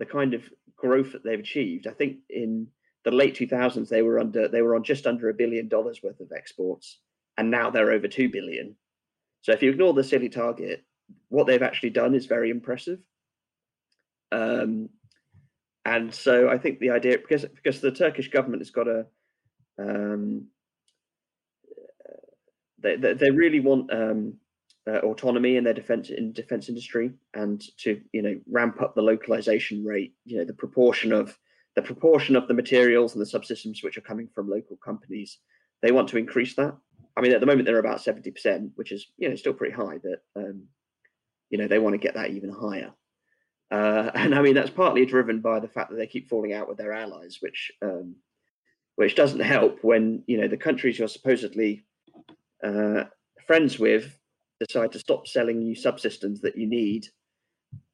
the 0.00 0.06
kind 0.06 0.34
of 0.34 0.42
growth 0.76 1.12
that 1.12 1.22
they've 1.22 1.38
achieved. 1.38 1.86
I 1.86 1.92
think 1.92 2.16
in 2.28 2.66
the 3.04 3.12
late 3.12 3.36
2000s 3.36 3.88
they 3.88 4.02
were 4.02 4.18
under 4.18 4.48
they 4.48 4.62
were 4.62 4.74
on 4.74 4.82
just 4.82 5.06
under 5.06 5.28
a 5.28 5.34
billion 5.34 5.68
dollars 5.68 6.02
worth 6.02 6.18
of 6.18 6.32
exports, 6.34 6.98
and 7.36 7.50
now 7.50 7.70
they're 7.70 7.92
over 7.92 8.08
two 8.08 8.28
billion. 8.28 8.74
So 9.42 9.52
if 9.52 9.62
you 9.62 9.70
ignore 9.70 9.94
the 9.94 10.02
silly 10.02 10.28
target, 10.28 10.84
what 11.28 11.46
they've 11.46 11.62
actually 11.62 11.90
done 11.90 12.14
is 12.14 12.26
very 12.26 12.50
impressive. 12.50 12.98
Um, 14.32 14.88
and 15.84 16.12
so 16.12 16.48
I 16.48 16.58
think 16.58 16.78
the 16.78 16.90
idea 16.90 17.18
because 17.18 17.44
because 17.44 17.80
the 17.80 17.92
Turkish 17.92 18.30
government 18.30 18.62
has 18.62 18.70
got 18.70 18.88
a 18.88 19.06
um, 19.78 20.46
they, 22.82 22.96
they, 22.96 23.14
they 23.14 23.30
really 23.30 23.60
want 23.60 23.92
um, 23.92 24.34
uh, 24.90 24.98
autonomy 25.00 25.56
in 25.56 25.64
their 25.64 25.74
defense 25.74 26.10
in 26.10 26.32
defense 26.32 26.68
industry 26.68 27.12
and 27.34 27.62
to 27.76 28.00
you 28.12 28.22
know 28.22 28.34
ramp 28.50 28.80
up 28.80 28.94
the 28.94 29.02
localization 29.02 29.84
rate 29.84 30.14
you 30.24 30.38
know 30.38 30.44
the 30.44 30.54
proportion 30.54 31.12
of 31.12 31.36
the 31.76 31.82
proportion 31.82 32.34
of 32.34 32.48
the 32.48 32.54
materials 32.54 33.14
and 33.14 33.24
the 33.24 33.38
subsystems 33.38 33.84
which 33.84 33.96
are 33.96 34.02
coming 34.02 34.28
from 34.34 34.50
local 34.50 34.76
companies. 34.76 35.38
They 35.82 35.92
want 35.92 36.08
to 36.08 36.18
increase 36.18 36.54
that. 36.56 36.76
I 37.16 37.20
mean 37.20 37.32
at 37.32 37.40
the 37.40 37.46
moment 37.46 37.66
they're 37.66 37.78
about 37.78 38.00
70% 38.00 38.70
which 38.74 38.92
is 38.92 39.06
you 39.18 39.28
know 39.28 39.36
still 39.36 39.52
pretty 39.52 39.74
high 39.74 39.98
but 40.02 40.24
um, 40.36 40.64
you 41.50 41.58
know 41.58 41.68
they 41.68 41.78
want 41.78 41.94
to 41.94 41.98
get 41.98 42.14
that 42.14 42.30
even 42.30 42.50
higher. 42.50 42.92
Uh, 43.70 44.10
and 44.14 44.34
i 44.34 44.42
mean 44.42 44.54
that's 44.54 44.70
partly 44.70 45.06
driven 45.06 45.40
by 45.40 45.60
the 45.60 45.68
fact 45.68 45.90
that 45.90 45.96
they 45.96 46.06
keep 46.06 46.28
falling 46.28 46.52
out 46.52 46.68
with 46.68 46.76
their 46.76 46.92
allies 46.92 47.36
which 47.40 47.70
um, 47.82 48.16
which 48.96 49.14
doesn't 49.14 49.40
help 49.40 49.78
when 49.82 50.24
you 50.26 50.40
know 50.40 50.48
the 50.48 50.56
countries 50.56 50.98
you're 50.98 51.08
supposedly 51.08 51.84
uh, 52.64 53.04
friends 53.46 53.78
with 53.78 54.19
decide 54.60 54.92
to 54.92 54.98
stop 54.98 55.26
selling 55.26 55.62
you 55.62 55.74
subsystems 55.74 56.40
that 56.42 56.56
you 56.56 56.68
need 56.68 57.06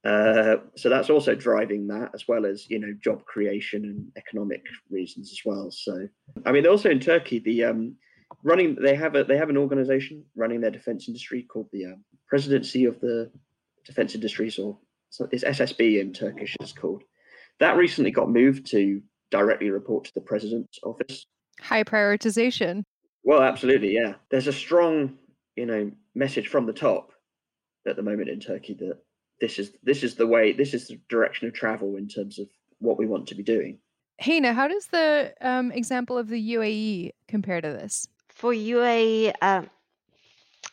Uh, 0.04 0.58
so 0.76 0.88
that's 0.88 1.10
also 1.10 1.34
driving 1.34 1.88
that, 1.88 2.10
as 2.14 2.28
well 2.28 2.46
as 2.46 2.70
you 2.70 2.78
know 2.78 2.92
job 3.02 3.24
creation 3.24 3.84
and 3.84 4.06
economic 4.16 4.62
reasons 4.88 5.32
as 5.32 5.40
well. 5.44 5.68
So 5.70 6.06
I 6.44 6.52
mean, 6.52 6.64
also 6.66 6.90
in 6.90 7.00
Turkey, 7.00 7.40
the 7.40 7.64
um, 7.64 7.96
running 8.44 8.76
they 8.80 8.94
have 8.94 9.16
a 9.16 9.24
they 9.24 9.36
have 9.36 9.50
an 9.50 9.56
organization 9.56 10.24
running 10.36 10.60
their 10.60 10.70
defense 10.70 11.08
industry 11.08 11.42
called 11.42 11.68
the 11.72 11.86
um, 11.86 12.04
Presidency 12.28 12.84
of 12.84 13.00
the 13.00 13.32
Defense 13.84 14.14
Industries, 14.14 14.58
or 14.58 14.78
it's 15.32 15.44
SSB 15.44 16.00
in 16.00 16.12
Turkish. 16.12 16.56
It's 16.60 16.72
called. 16.72 17.02
That 17.58 17.76
recently 17.76 18.12
got 18.12 18.30
moved 18.30 18.66
to 18.72 19.02
directly 19.30 19.70
report 19.70 20.04
to 20.04 20.14
the 20.14 20.20
president's 20.20 20.78
office. 20.84 21.26
High 21.60 21.84
prioritization. 21.84 22.84
Well, 23.24 23.42
absolutely, 23.42 23.92
yeah. 23.92 24.14
There's 24.30 24.46
a 24.46 24.52
strong, 24.52 25.18
you 25.56 25.66
know, 25.66 25.90
message 26.14 26.48
from 26.48 26.66
the 26.66 26.72
top 26.72 27.12
at 27.86 27.96
the 27.96 28.02
moment 28.02 28.28
in 28.28 28.40
Turkey 28.40 28.74
that 28.74 28.98
this 29.40 29.58
is 29.58 29.72
this 29.82 30.02
is 30.02 30.14
the 30.14 30.26
way, 30.26 30.52
this 30.52 30.74
is 30.74 30.88
the 30.88 31.00
direction 31.08 31.48
of 31.48 31.54
travel 31.54 31.96
in 31.96 32.08
terms 32.08 32.38
of 32.38 32.46
what 32.78 32.98
we 32.98 33.06
want 33.06 33.26
to 33.28 33.34
be 33.34 33.42
doing. 33.42 33.78
Hina, 34.20 34.54
how 34.54 34.68
does 34.68 34.86
the 34.86 35.34
um, 35.40 35.72
example 35.72 36.16
of 36.16 36.28
the 36.28 36.54
UAE 36.54 37.10
compare 37.28 37.60
to 37.60 37.68
this? 37.68 38.08
For 38.30 38.52
UAE, 38.52 39.32
um, 39.42 39.68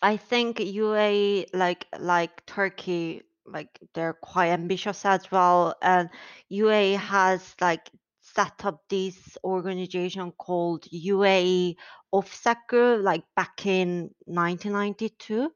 I 0.01 0.17
think 0.17 0.57
UAE, 0.57 1.47
like 1.53 1.85
like 1.99 2.45
Turkey, 2.45 3.23
like 3.45 3.79
they're 3.93 4.13
quite 4.13 4.49
ambitious 4.49 5.05
as 5.05 5.29
well, 5.31 5.75
and 5.81 6.09
UAE 6.51 6.97
has 6.97 7.55
like 7.59 7.89
set 8.21 8.65
up 8.65 8.81
this 8.89 9.37
organization 9.43 10.31
called 10.31 10.85
UAE 10.91 11.75
OFSEC 12.13 13.01
like 13.01 13.23
back 13.35 13.65
in 13.65 14.11
1992, 14.25 15.51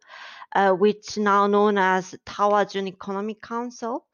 uh, 0.55 0.71
which 0.71 1.17
now 1.17 1.47
known 1.47 1.77
as 1.77 2.15
Tawazun 2.25 2.87
Economic 2.87 3.41
Council. 3.41 4.05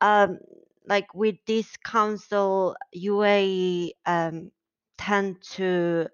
Um, 0.00 0.38
like 0.86 1.14
with 1.14 1.36
this 1.46 1.76
council, 1.78 2.76
UAE 2.94 3.90
um, 4.06 4.50
tend 4.96 5.42
to 5.54 6.06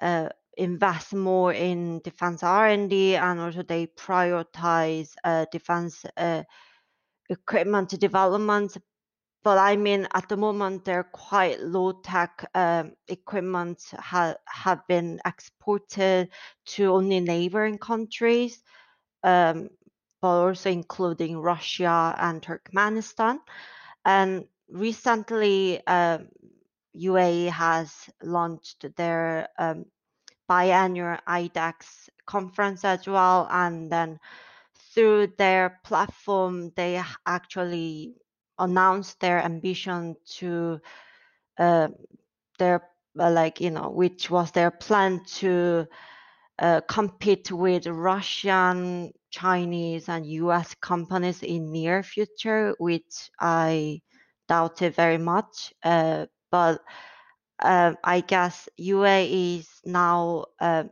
uh, 0.00 0.28
invest 0.56 1.14
more 1.14 1.52
in 1.52 2.00
defense 2.00 2.42
R&D 2.42 3.16
and 3.16 3.40
also 3.40 3.62
they 3.62 3.86
prioritize 3.86 5.14
uh, 5.24 5.46
defense 5.52 6.04
uh, 6.16 6.42
equipment 7.28 7.90
development 8.00 8.76
but 9.42 9.56
I 9.58 9.76
mean, 9.76 10.06
at 10.12 10.28
the 10.28 10.36
moment, 10.36 10.84
they're 10.84 11.04
quite 11.04 11.60
low 11.60 11.92
tech 11.92 12.44
um, 12.54 12.92
equipment 13.08 13.82
ha- 13.98 14.36
have 14.46 14.86
been 14.86 15.20
exported 15.24 16.28
to 16.66 16.92
only 16.92 17.20
neighboring 17.20 17.78
countries, 17.78 18.62
um, 19.22 19.70
but 20.20 20.28
also 20.28 20.70
including 20.70 21.38
Russia 21.38 22.14
and 22.18 22.42
Turkmenistan. 22.42 23.38
And 24.04 24.44
recently, 24.68 25.86
um, 25.86 26.28
UAE 26.94 27.50
has 27.50 28.10
launched 28.22 28.84
their 28.96 29.48
um, 29.58 29.86
biannual 30.50 31.18
IDEX 31.26 32.10
conference 32.26 32.84
as 32.84 33.06
well, 33.06 33.48
and 33.50 33.90
then 33.90 34.18
through 34.92 35.28
their 35.38 35.80
platform, 35.84 36.72
they 36.76 37.02
actually 37.26 38.16
announced 38.60 39.18
their 39.20 39.42
ambition 39.42 40.16
to 40.38 40.80
uh, 41.58 41.88
their 42.58 42.82
uh, 43.18 43.30
like 43.30 43.60
you 43.60 43.70
know 43.70 43.90
which 43.90 44.30
was 44.30 44.52
their 44.52 44.70
plan 44.70 45.24
to 45.24 45.86
uh, 46.60 46.80
compete 46.82 47.50
with 47.50 47.86
Russian, 47.86 49.12
Chinese, 49.30 50.08
and 50.08 50.26
U.S. 50.26 50.74
companies 50.74 51.42
in 51.42 51.72
near 51.72 52.02
future, 52.02 52.74
which 52.78 53.30
I 53.40 54.02
doubt 54.48 54.82
it 54.82 54.94
very 54.94 55.18
much. 55.18 55.72
Uh, 55.82 56.26
but 56.50 56.82
uh, 57.60 57.94
I 58.04 58.20
guess 58.20 58.68
UAE 58.78 59.60
is 59.60 59.68
now 59.84 60.44
uh, 60.60 60.84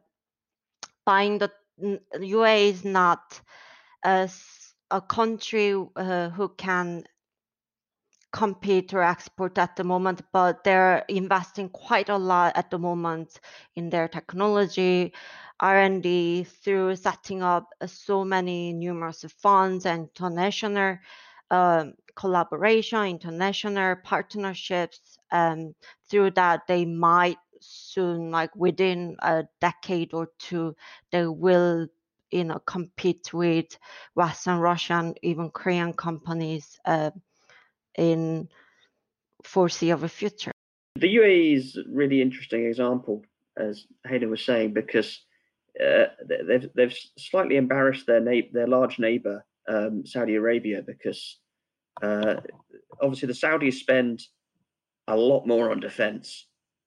buying 1.04 1.38
the 1.38 1.50
UAE 1.82 2.70
is 2.70 2.84
not 2.84 3.40
a, 4.04 4.30
a 4.90 5.00
country 5.02 5.70
who 5.70 6.48
can 6.56 7.04
compete 8.32 8.92
or 8.92 9.02
export 9.02 9.56
at 9.58 9.76
the 9.76 9.84
moment, 9.84 10.22
but 10.32 10.62
they're 10.64 11.04
investing 11.08 11.68
quite 11.68 12.08
a 12.08 12.16
lot 12.16 12.56
at 12.56 12.70
the 12.70 12.78
moment 12.78 13.40
in 13.76 13.90
their 13.90 14.08
technology 14.08 15.12
R&D 15.60 16.44
through 16.44 16.94
setting 16.96 17.42
up 17.42 17.70
so 17.86 18.24
many 18.24 18.72
numerous 18.72 19.24
funds 19.38 19.86
and 19.86 20.08
international 20.08 20.98
um, 21.50 21.94
collaboration, 22.14 23.04
international 23.06 23.96
partnerships. 24.04 25.18
Um, 25.32 25.74
through 26.08 26.32
that, 26.32 26.66
they 26.68 26.84
might 26.84 27.38
soon, 27.60 28.30
like 28.30 28.54
within 28.54 29.16
a 29.20 29.44
decade 29.60 30.14
or 30.14 30.30
two, 30.38 30.76
they 31.10 31.26
will 31.26 31.88
you 32.30 32.44
know 32.44 32.58
compete 32.66 33.32
with 33.32 33.78
Western 34.14 34.58
Russian, 34.58 35.14
even 35.22 35.50
Korean 35.50 35.92
companies 35.92 36.78
uh, 36.84 37.10
in 37.98 38.48
foreseeable 39.44 40.08
future. 40.08 40.52
The 40.94 41.16
UAE 41.16 41.56
is 41.56 41.76
a 41.76 41.82
really 41.90 42.22
interesting 42.22 42.64
example, 42.64 43.24
as 43.58 43.84
Hayden 44.06 44.30
was 44.30 44.44
saying, 44.44 44.72
because 44.72 45.20
uh, 45.84 46.06
they've 46.26 46.68
they've 46.74 46.96
slightly 47.18 47.56
embarrassed 47.56 48.06
their 48.06 48.20
na- 48.20 48.48
their 48.52 48.66
large 48.66 48.98
neighbor 48.98 49.44
um, 49.68 50.04
Saudi 50.06 50.34
Arabia 50.34 50.82
because 50.84 51.38
uh, 52.02 52.36
obviously 53.00 53.26
the 53.26 53.32
Saudis 53.32 53.74
spend 53.74 54.22
a 55.06 55.16
lot 55.16 55.46
more 55.46 55.70
on 55.70 55.78
defense 55.80 56.46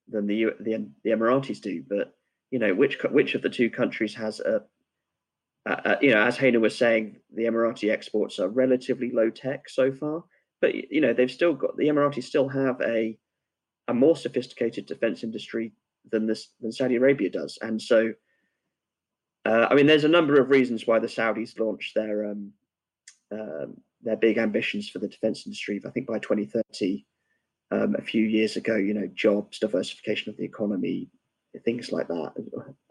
than 0.10 0.28
the, 0.28 0.48
the 0.60 0.90
the 1.04 1.12
Emiratis 1.12 1.62
do, 1.62 1.84
but 1.88 2.14
you 2.50 2.60
know 2.60 2.74
which 2.74 2.98
which 3.12 3.36
of 3.36 3.42
the 3.42 3.50
two 3.50 3.70
countries 3.70 4.14
has 4.16 4.42
a 4.42 4.64
you 6.02 6.12
know 6.12 6.22
as 6.22 6.38
Hayden 6.38 6.60
was 6.60 6.78
saying, 6.78 7.18
the 7.34 7.44
Emirati 7.44 7.92
exports 7.92 8.40
are 8.40 8.50
relatively 8.50 9.12
low 9.12 9.30
tech 9.30 9.70
so 9.70 9.94
far 9.94 10.24
but 10.62 10.92
you 10.92 11.02
know 11.02 11.14
they've 11.14 11.32
still 11.32 11.54
got 11.54 11.76
the 11.76 11.88
Emiratis 11.88 12.24
still 12.24 12.48
have 12.48 12.80
a 12.82 13.18
a 13.88 13.94
more 13.94 14.16
sophisticated 14.16 14.86
defense 14.86 15.24
industry 15.24 15.74
than 16.12 16.28
this 16.28 16.50
than 16.62 16.72
Saudi 16.72 16.96
Arabia 16.96 17.30
does, 17.30 17.58
and 17.62 17.82
so 17.82 18.14
uh, 19.46 19.68
I 19.70 19.74
mean 19.74 19.88
there's 19.88 20.04
a 20.04 20.10
number 20.10 20.40
of 20.40 20.50
reasons 20.50 20.88
why 20.88 21.00
the 21.00 21.08
Saudis 21.08 21.60
launched 21.60 21.96
their 21.96 22.26
um, 22.26 22.54
um, 23.32 23.78
their 24.04 24.18
big 24.18 24.38
ambitions 24.38 24.90
for 24.90 25.00
the 25.00 25.08
defense 25.08 25.46
industry. 25.46 25.82
I 25.86 25.90
think 25.90 26.08
by 26.08 26.20
2030, 26.20 27.06
um, 27.72 27.96
a 27.98 28.02
few 28.02 28.24
years 28.24 28.56
ago, 28.56 28.76
you 28.76 28.94
know, 28.94 29.08
jobs, 29.14 29.60
diversification 29.60 30.30
of 30.30 30.38
the 30.38 30.44
economy, 30.44 31.10
things 31.64 31.92
like 31.92 32.08
that. 32.08 32.34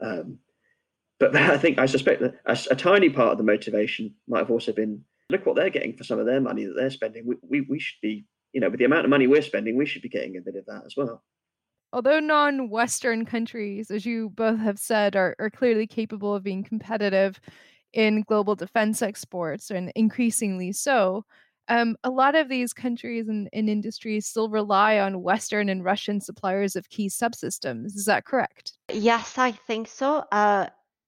Um, 0.00 0.38
but 1.18 1.37
I 1.37 1.59
think 1.59 1.78
I 1.78 1.87
suspect 1.87 2.22
that 2.22 2.40
a, 2.46 2.72
a, 2.72 2.76
tiny 2.76 3.11
part 3.11 3.33
of 3.33 3.38
the 3.38 3.44
motivation 3.44 4.14
might 4.26 4.38
have 4.40 4.50
also 4.50 4.72
been 4.72 5.04
look 5.30 5.46
what 5.46 5.56
they're 5.56 5.70
getting 5.70 5.96
for 5.96 6.04
some 6.04 6.18
of 6.18 6.26
their 6.26 6.40
money 6.40 6.64
that 6.64 6.74
they're 6.76 6.90
spending. 6.90 7.26
We, 7.26 7.36
we, 7.42 7.60
we 7.62 7.78
should 7.78 8.00
be, 8.02 8.24
you 8.52 8.60
know, 8.60 8.68
with 8.68 8.78
the 8.78 8.84
amount 8.84 9.04
of 9.04 9.10
money 9.10 9.26
we're 9.26 9.42
spending, 9.42 9.76
we 9.76 9.86
should 9.86 10.02
be 10.02 10.08
getting 10.08 10.36
a 10.36 10.40
bit 10.40 10.56
of 10.56 10.66
that 10.66 10.82
as 10.86 10.96
well. 10.96 11.22
Although 11.92 12.20
non 12.20 12.70
Western 12.70 13.24
countries, 13.24 13.90
as 13.90 14.06
you 14.06 14.30
both 14.30 14.60
have 14.60 14.78
said, 14.78 15.16
are, 15.16 15.34
are 15.38 15.50
clearly 15.50 15.86
capable 15.86 16.34
of 16.34 16.44
being 16.44 16.62
competitive 16.62 17.40
in 17.92 18.22
global 18.22 18.54
defense 18.54 19.02
exports 19.02 19.70
and 19.70 19.90
increasingly 19.96 20.72
so, 20.72 21.24
um, 21.68 21.96
a 22.02 22.10
lot 22.10 22.34
of 22.34 22.48
these 22.48 22.72
countries 22.72 23.28
and, 23.28 23.48
and, 23.52 23.70
industries 23.70 24.26
still 24.26 24.48
rely 24.48 24.98
on 24.98 25.22
Western 25.22 25.68
and 25.68 25.84
Russian 25.84 26.20
suppliers 26.20 26.74
of 26.74 26.88
key 26.88 27.08
subsystems. 27.08 27.86
Is 27.86 28.06
that 28.06 28.24
correct? 28.24 28.72
Yes, 28.92 29.38
I 29.38 29.52
think 29.52 29.86
so. 29.86 30.24
Uh, 30.32 30.66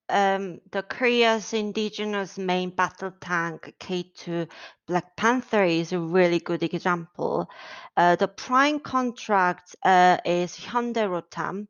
um, 0.09 0.59
the 0.71 0.83
Korea's 0.83 1.53
indigenous 1.53 2.37
main 2.37 2.69
battle 2.69 3.11
tank 3.21 3.73
K2 3.79 4.49
Black 4.87 5.15
Panther 5.15 5.63
is 5.63 5.93
a 5.93 5.99
really 5.99 6.39
good 6.39 6.63
example. 6.63 7.49
Uh, 7.95 8.15
the 8.15 8.27
prime 8.27 8.79
contract 8.79 9.75
uh, 9.83 10.17
is 10.25 10.55
Hyundai 10.57 11.07
Rotem, 11.07 11.67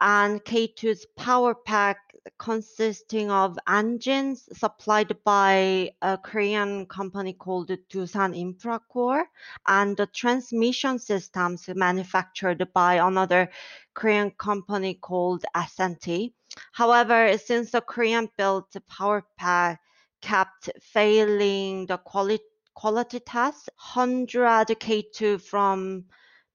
and 0.00 0.42
K2's 0.44 1.06
power 1.16 1.54
pack 1.54 1.98
consisting 2.38 3.30
of 3.30 3.58
engines 3.68 4.48
supplied 4.52 5.16
by 5.24 5.90
a 6.02 6.18
Korean 6.18 6.86
company 6.86 7.32
called 7.32 7.68
Doosan 7.68 8.34
Infracore 8.34 9.24
and 9.66 9.96
the 9.96 10.06
transmission 10.06 10.98
systems 10.98 11.68
manufactured 11.74 12.68
by 12.72 12.94
another 12.94 13.50
Korean 13.94 14.30
company 14.32 14.94
called 14.94 15.44
SNT. 15.54 16.32
However, 16.72 17.36
since 17.38 17.70
the 17.70 17.80
Korean 17.80 18.28
built 18.36 18.74
power 18.88 19.24
pack 19.36 19.80
kept 20.20 20.70
failing 20.80 21.86
the 21.86 21.98
quality 21.98 22.44
quality 22.74 23.20
test, 23.20 23.68
100 23.94 24.68
K2 24.68 25.40
from 25.40 26.04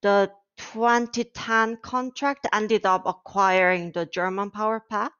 the 0.01 0.31
2010 0.57 1.77
contract 1.77 2.47
ended 2.53 2.85
up 2.85 3.03
acquiring 3.05 3.91
the 3.91 4.05
German 4.05 4.49
power 4.51 4.83
pack. 4.89 5.11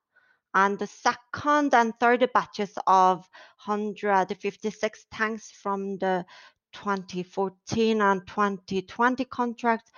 And 0.54 0.80
the 0.80 0.88
second 0.88 1.74
and 1.74 1.94
third 2.00 2.28
batches 2.34 2.78
of 2.88 3.28
156 3.66 5.06
tanks 5.12 5.52
from 5.52 5.98
the 5.98 6.26
2014 6.72 8.02
and 8.02 8.26
2020 8.26 9.26
contracts 9.26 9.92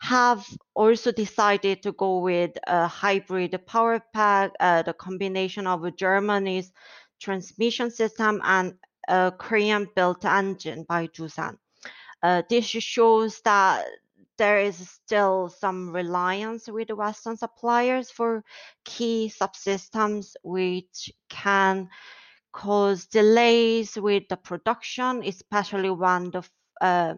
have 0.00 0.46
also 0.74 1.12
decided 1.12 1.82
to 1.82 1.92
go 1.92 2.18
with 2.18 2.52
a 2.66 2.86
hybrid 2.86 3.58
power 3.66 4.02
pack, 4.12 4.52
uh, 4.58 4.82
the 4.82 4.94
combination 4.94 5.66
of 5.66 5.96
Germany's 5.96 6.72
transmission 7.20 7.90
system 7.90 8.40
and 8.44 8.74
a 9.08 9.32
Korean 9.36 9.86
built 9.94 10.24
engine 10.24 10.84
by 10.88 11.06
Doosan. 11.08 11.56
Uh, 12.22 12.42
this 12.48 12.64
shows 12.64 13.40
that 13.44 13.86
there 14.38 14.60
is 14.60 14.88
still 14.88 15.50
some 15.50 15.92
reliance 15.92 16.66
with 16.66 16.90
Western 16.90 17.36
suppliers 17.36 18.10
for 18.10 18.42
key 18.86 19.30
subsystems, 19.38 20.34
which 20.42 21.12
can 21.28 21.90
cause 22.52 23.06
delays 23.06 23.96
with 23.96 24.22
the 24.30 24.36
production, 24.36 25.22
especially 25.24 25.90
when 25.90 26.30
the 26.30 26.42
uh, 26.80 27.14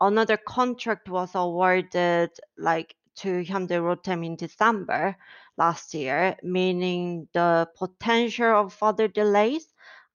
another 0.00 0.36
contract 0.36 1.08
was 1.08 1.34
awarded 1.34 2.30
like 2.56 2.94
to 3.16 3.42
Hyundai 3.44 3.80
Rotem 3.80 4.24
in 4.24 4.36
December 4.36 5.16
last 5.56 5.92
year, 5.92 6.36
meaning 6.42 7.28
the 7.34 7.68
potential 7.76 8.54
of 8.54 8.72
further 8.72 9.08
delays 9.08 9.66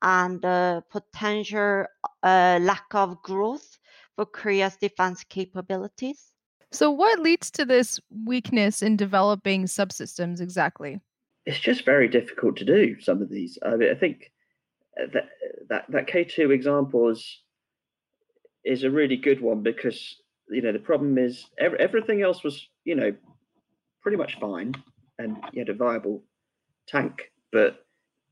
and 0.01 0.41
the 0.41 0.83
potential 0.89 1.85
uh, 2.23 2.59
lack 2.61 2.85
of 2.93 3.21
growth 3.23 3.77
for 4.15 4.25
Korea's 4.25 4.77
defense 4.77 5.23
capabilities. 5.23 6.31
So, 6.71 6.89
what 6.89 7.19
leads 7.19 7.51
to 7.51 7.65
this 7.65 7.99
weakness 8.25 8.81
in 8.81 8.97
developing 8.97 9.65
subsystems 9.65 10.41
exactly? 10.41 10.99
It's 11.45 11.59
just 11.59 11.85
very 11.85 12.07
difficult 12.07 12.55
to 12.57 12.65
do 12.65 12.99
some 12.99 13.21
of 13.21 13.29
these. 13.29 13.59
I, 13.63 13.75
mean, 13.75 13.91
I 13.91 13.95
think 13.95 14.31
that 14.95 15.29
that 15.69 15.85
that 15.89 16.07
K 16.07 16.23
two 16.23 16.51
example 16.51 17.09
is 17.09 17.42
is 18.65 18.84
a 18.84 18.91
really 18.91 19.17
good 19.17 19.41
one 19.41 19.62
because 19.62 20.17
you 20.49 20.62
know 20.62 20.71
the 20.71 20.80
problem 20.80 21.17
is 21.17 21.45
every, 21.58 21.80
everything 21.80 22.21
else 22.21 22.43
was 22.43 22.67
you 22.86 22.95
know 22.95 23.13
pretty 24.02 24.17
much 24.17 24.39
fine 24.39 24.73
and 25.19 25.38
you 25.52 25.60
had 25.60 25.69
a 25.69 25.73
viable 25.73 26.23
tank, 26.88 27.32
but 27.52 27.86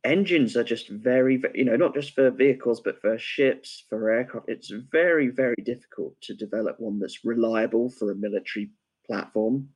engines 0.03 0.57
are 0.57 0.63
just 0.63 0.89
very, 0.89 1.41
you 1.53 1.65
know, 1.65 1.75
not 1.75 1.93
just 1.93 2.13
for 2.13 2.31
vehicles, 2.31 2.81
but 2.81 2.99
for 3.01 3.17
ships, 3.17 3.85
for 3.89 4.09
aircraft. 4.09 4.49
It's 4.49 4.71
very, 4.91 5.29
very 5.29 5.61
difficult 5.63 6.19
to 6.23 6.33
develop 6.33 6.79
one 6.79 6.99
that's 6.99 7.23
reliable 7.23 7.89
for 7.89 8.11
a 8.11 8.15
military 8.15 8.71
platform. 9.05 9.69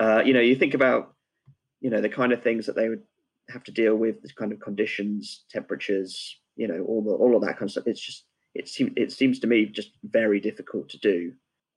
Uh, 0.00 0.22
you 0.24 0.32
know, 0.32 0.40
you 0.40 0.56
think 0.56 0.74
about, 0.74 1.14
you 1.80 1.90
know, 1.90 2.00
the 2.00 2.08
kind 2.08 2.32
of 2.32 2.42
things 2.42 2.66
that 2.66 2.76
they 2.76 2.88
would 2.88 3.02
have 3.50 3.64
to 3.64 3.72
deal 3.72 3.94
with, 3.94 4.22
the 4.22 4.30
kind 4.36 4.52
of 4.52 4.60
conditions, 4.60 5.44
temperatures, 5.50 6.38
you 6.56 6.66
know, 6.66 6.82
all 6.88 7.02
the 7.02 7.10
all 7.10 7.36
of 7.36 7.42
that 7.42 7.58
kind 7.58 7.64
of 7.64 7.70
stuff. 7.72 7.86
It's 7.86 8.00
just 8.00 8.24
it 8.54 8.68
seems 8.68 8.92
it 8.96 9.12
seems 9.12 9.38
to 9.40 9.46
me 9.46 9.66
just 9.66 9.90
very 10.04 10.40
difficult 10.40 10.88
to 10.90 10.98
do. 10.98 11.32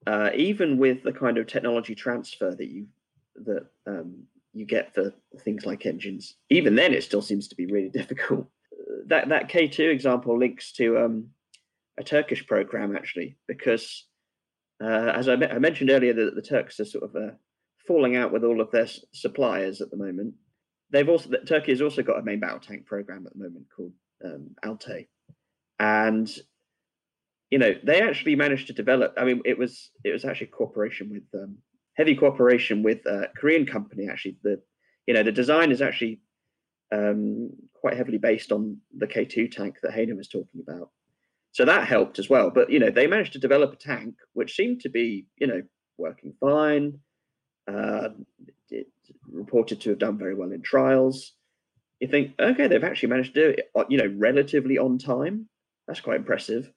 Uh, 0.05 0.29
even 0.35 0.77
with 0.77 1.03
the 1.03 1.11
kind 1.11 1.37
of 1.37 1.47
technology 1.47 1.95
transfer 1.95 2.55
that 2.55 2.67
you 2.67 2.87
that 3.35 3.65
um, 3.85 4.23
you 4.53 4.65
get 4.65 4.93
for 4.93 5.13
things 5.39 5.65
like 5.65 5.85
engines. 5.85 6.35
Even 6.49 6.75
then, 6.75 6.93
it 6.93 7.03
still 7.03 7.21
seems 7.21 7.47
to 7.47 7.55
be 7.55 7.65
really 7.65 7.89
difficult. 7.93 8.47
That 9.07 9.29
that 9.29 9.49
K 9.49 9.67
two 9.67 9.89
example 9.89 10.37
links 10.37 10.71
to 10.73 10.97
um, 10.99 11.29
a 11.97 12.03
Turkish 12.03 12.45
program 12.45 12.95
actually, 12.95 13.37
because 13.47 14.05
uh, 14.81 15.11
as 15.15 15.27
I, 15.27 15.35
me- 15.35 15.47
I, 15.47 15.59
mentioned 15.59 15.89
earlier, 15.89 16.13
that 16.13 16.35
the 16.35 16.41
Turks 16.41 16.79
are 16.79 16.85
sort 16.85 17.03
of 17.03 17.15
uh, 17.15 17.31
falling 17.87 18.15
out 18.15 18.31
with 18.31 18.43
all 18.43 18.61
of 18.61 18.69
their 18.71 18.83
s- 18.83 19.03
suppliers 19.11 19.81
at 19.81 19.89
the 19.89 19.97
moment. 19.97 20.35
They've 20.91 21.09
also 21.09 21.29
Turkey 21.45 21.71
has 21.71 21.81
also 21.81 22.03
got 22.03 22.19
a 22.19 22.23
main 22.23 22.39
battle 22.39 22.59
tank 22.59 22.85
program 22.85 23.25
at 23.25 23.33
the 23.33 23.43
moment 23.43 23.65
called 23.75 23.93
um, 24.23 24.51
Altay, 24.63 25.07
and 25.79 26.29
you 27.51 27.57
know 27.57 27.73
they 27.83 28.01
actually 28.01 28.35
managed 28.35 28.67
to 28.67 28.73
develop. 28.73 29.13
I 29.17 29.23
mean, 29.25 29.41
it 29.45 29.57
was 29.57 29.91
it 30.03 30.11
was 30.11 30.25
actually 30.25 30.47
cooperation 30.47 31.09
with 31.09 31.23
um, 31.41 31.57
heavy 31.95 32.15
cooperation 32.15 32.83
with 32.83 33.05
a 33.05 33.29
Korean 33.37 33.65
company. 33.65 34.07
Actually, 34.09 34.37
the 34.43 34.61
you 35.05 35.13
know 35.13 35.23
the 35.23 35.31
design 35.31 35.71
is 35.71 35.81
actually 35.81 36.21
um, 36.91 37.49
quite 37.73 37.97
heavily 37.97 38.17
based 38.17 38.51
on 38.51 38.77
the 38.97 39.07
K2 39.07 39.51
tank 39.51 39.77
that 39.81 39.93
Heine 39.93 40.15
was 40.17 40.27
talking 40.27 40.61
about. 40.67 40.89
So 41.51 41.65
that 41.65 41.87
helped 41.87 42.19
as 42.19 42.29
well. 42.29 42.49
But 42.49 42.69
you 42.69 42.79
know 42.79 42.91
they 42.91 43.07
managed 43.07 43.33
to 43.33 43.39
develop 43.39 43.73
a 43.73 43.77
tank 43.77 44.15
which 44.33 44.55
seemed 44.55 44.81
to 44.81 44.89
be 44.89 45.25
you 45.37 45.47
know 45.47 45.61
working 45.97 46.33
fine. 46.39 46.99
Uh, 47.67 48.09
it 48.69 48.87
reported 49.29 49.81
to 49.81 49.89
have 49.89 49.99
done 49.99 50.17
very 50.17 50.35
well 50.35 50.51
in 50.51 50.61
trials. 50.61 51.33
You 51.99 52.07
think, 52.07 52.33
okay, 52.39 52.67
they've 52.67 52.83
actually 52.83 53.09
managed 53.09 53.33
to 53.33 53.41
do 53.41 53.49
it, 53.49 53.71
uh, 53.75 53.83
you 53.89 53.97
know, 53.97 54.13
relatively 54.17 54.77
on 54.77 54.99
time. 54.99 55.49
That's 55.87 55.99
quite 55.99 56.17
impressive. 56.17 56.71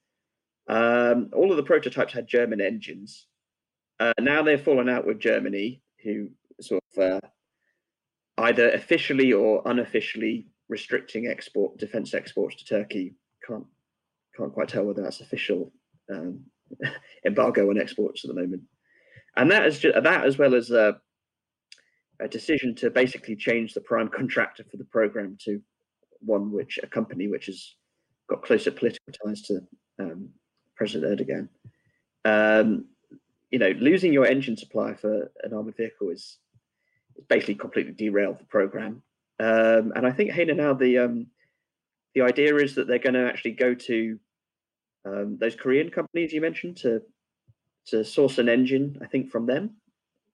Um, 0.70 1.30
all 1.34 1.50
of 1.50 1.56
the 1.56 1.64
prototypes 1.64 2.12
had 2.12 2.28
German 2.28 2.60
engines, 2.60 3.26
uh, 3.98 4.12
now 4.20 4.40
they've 4.42 4.62
fallen 4.62 4.88
out 4.88 5.04
with 5.04 5.18
Germany, 5.18 5.82
who 6.04 6.28
sort 6.60 6.82
of 6.96 7.02
uh, 7.02 7.20
either 8.38 8.70
officially 8.70 9.32
or 9.32 9.62
unofficially 9.66 10.46
restricting 10.68 11.26
export 11.26 11.76
defense 11.76 12.14
exports 12.14 12.54
to 12.56 12.64
Turkey. 12.64 13.14
Can't 13.46 13.66
can't 14.36 14.52
quite 14.52 14.68
tell 14.68 14.84
whether 14.84 15.02
that's 15.02 15.20
official 15.20 15.72
um, 16.08 16.44
embargo 17.26 17.68
on 17.68 17.78
exports 17.78 18.24
at 18.24 18.28
the 18.28 18.40
moment. 18.40 18.62
And 19.36 19.50
that 19.50 19.66
is 19.66 19.80
just, 19.80 20.00
that 20.00 20.24
as 20.24 20.38
well 20.38 20.54
as 20.54 20.70
a, 20.70 21.00
a 22.20 22.28
decision 22.28 22.76
to 22.76 22.90
basically 22.90 23.34
change 23.34 23.74
the 23.74 23.80
prime 23.80 24.08
contractor 24.16 24.64
for 24.70 24.76
the 24.76 24.84
program 24.84 25.36
to 25.46 25.60
one 26.20 26.52
which 26.52 26.78
a 26.80 26.86
company 26.86 27.26
which 27.26 27.46
has 27.46 27.74
got 28.28 28.44
closer 28.44 28.70
political 28.70 29.12
ties 29.26 29.42
to 29.42 29.60
um, 29.98 30.30
President 30.80 31.20
Erdogan. 31.20 31.48
Um, 32.24 32.86
you 33.50 33.58
know, 33.58 33.72
losing 33.78 34.14
your 34.14 34.24
engine 34.24 34.56
supply 34.56 34.94
for 34.94 35.30
an 35.44 35.52
armored 35.52 35.76
vehicle 35.76 36.08
is, 36.08 36.38
is 37.16 37.24
basically 37.28 37.56
completely 37.56 37.92
derailed 37.92 38.38
the 38.38 38.44
program. 38.44 39.02
Um, 39.38 39.92
and 39.94 40.06
I 40.06 40.10
think 40.10 40.30
Heine 40.30 40.56
now 40.56 40.72
the 40.72 40.98
um, 40.98 41.26
the 42.14 42.22
idea 42.22 42.56
is 42.56 42.74
that 42.76 42.86
they're 42.86 42.98
going 42.98 43.14
to 43.14 43.28
actually 43.28 43.52
go 43.52 43.74
to 43.74 44.18
um, 45.04 45.36
those 45.38 45.54
Korean 45.54 45.90
companies 45.90 46.32
you 46.32 46.40
mentioned 46.40 46.78
to 46.78 47.02
to 47.88 48.02
source 48.02 48.38
an 48.38 48.48
engine. 48.48 48.98
I 49.02 49.06
think 49.06 49.30
from 49.30 49.44
them. 49.44 49.76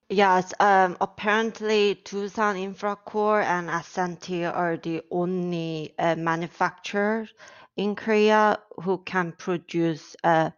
Yes, 0.09 0.55
um, 0.61 0.97
apparently 1.01 2.01
Doosan 2.05 2.55
Infracore 2.67 3.43
and 3.43 3.69
SNT 3.69 4.55
are 4.55 4.77
the 4.77 5.03
only 5.11 5.95
uh, 5.99 6.15
manufacturers 6.15 7.35
in 7.77 7.95
Korea 7.95 8.59
who 8.83 8.99
can 8.99 9.33
produce 9.33 10.17
uh, 10.25 10.51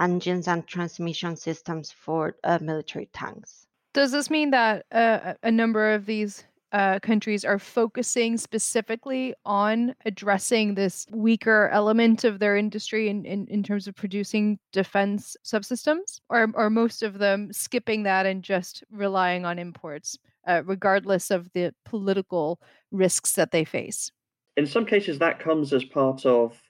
engines 0.00 0.48
and 0.48 0.66
transmission 0.66 1.36
systems 1.36 1.90
for 1.92 2.36
uh, 2.44 2.58
military 2.60 3.08
tanks. 3.12 3.66
Does 3.94 4.12
this 4.12 4.30
mean 4.30 4.50
that 4.50 4.84
uh, 4.92 5.34
a 5.42 5.50
number 5.50 5.92
of 5.94 6.06
these 6.06 6.44
uh, 6.72 6.98
countries 7.00 7.44
are 7.44 7.58
focusing 7.58 8.36
specifically 8.36 9.34
on 9.46 9.94
addressing 10.04 10.74
this 10.74 11.06
weaker 11.10 11.70
element 11.72 12.24
of 12.24 12.38
their 12.38 12.56
industry 12.56 13.08
in, 13.08 13.24
in, 13.24 13.46
in 13.46 13.62
terms 13.62 13.86
of 13.86 13.94
producing 13.94 14.58
defense 14.72 15.36
subsystems? 15.44 16.20
Or 16.28 16.48
are 16.54 16.70
most 16.70 17.02
of 17.02 17.18
them 17.18 17.52
skipping 17.52 18.02
that 18.02 18.26
and 18.26 18.42
just 18.42 18.84
relying 18.90 19.46
on 19.46 19.58
imports, 19.58 20.18
uh, 20.46 20.62
regardless 20.66 21.30
of 21.30 21.50
the 21.54 21.72
political 21.84 22.60
risks 22.90 23.32
that 23.32 23.52
they 23.52 23.64
face? 23.64 24.10
In 24.56 24.66
some 24.66 24.86
cases, 24.86 25.18
that 25.18 25.38
comes 25.38 25.72
as 25.72 25.84
part 25.84 26.24
of 26.24 26.60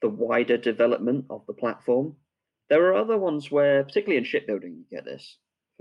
the 0.00 0.08
wider 0.08 0.56
development 0.56 1.26
of 1.30 1.46
the 1.46 1.52
platform. 1.52 2.16
There 2.68 2.84
are 2.86 2.96
other 2.96 3.18
ones 3.18 3.50
where, 3.50 3.84
particularly 3.84 4.18
in 4.18 4.24
shipbuilding, 4.24 4.74
you 4.74 4.84
get 4.90 5.04
this 5.04 5.38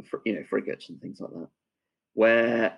for 0.10 0.22
you 0.26 0.34
know 0.34 0.44
frigates 0.50 0.90
and 0.90 1.00
things 1.00 1.20
like 1.20 1.32
that, 1.32 1.48
where 2.14 2.78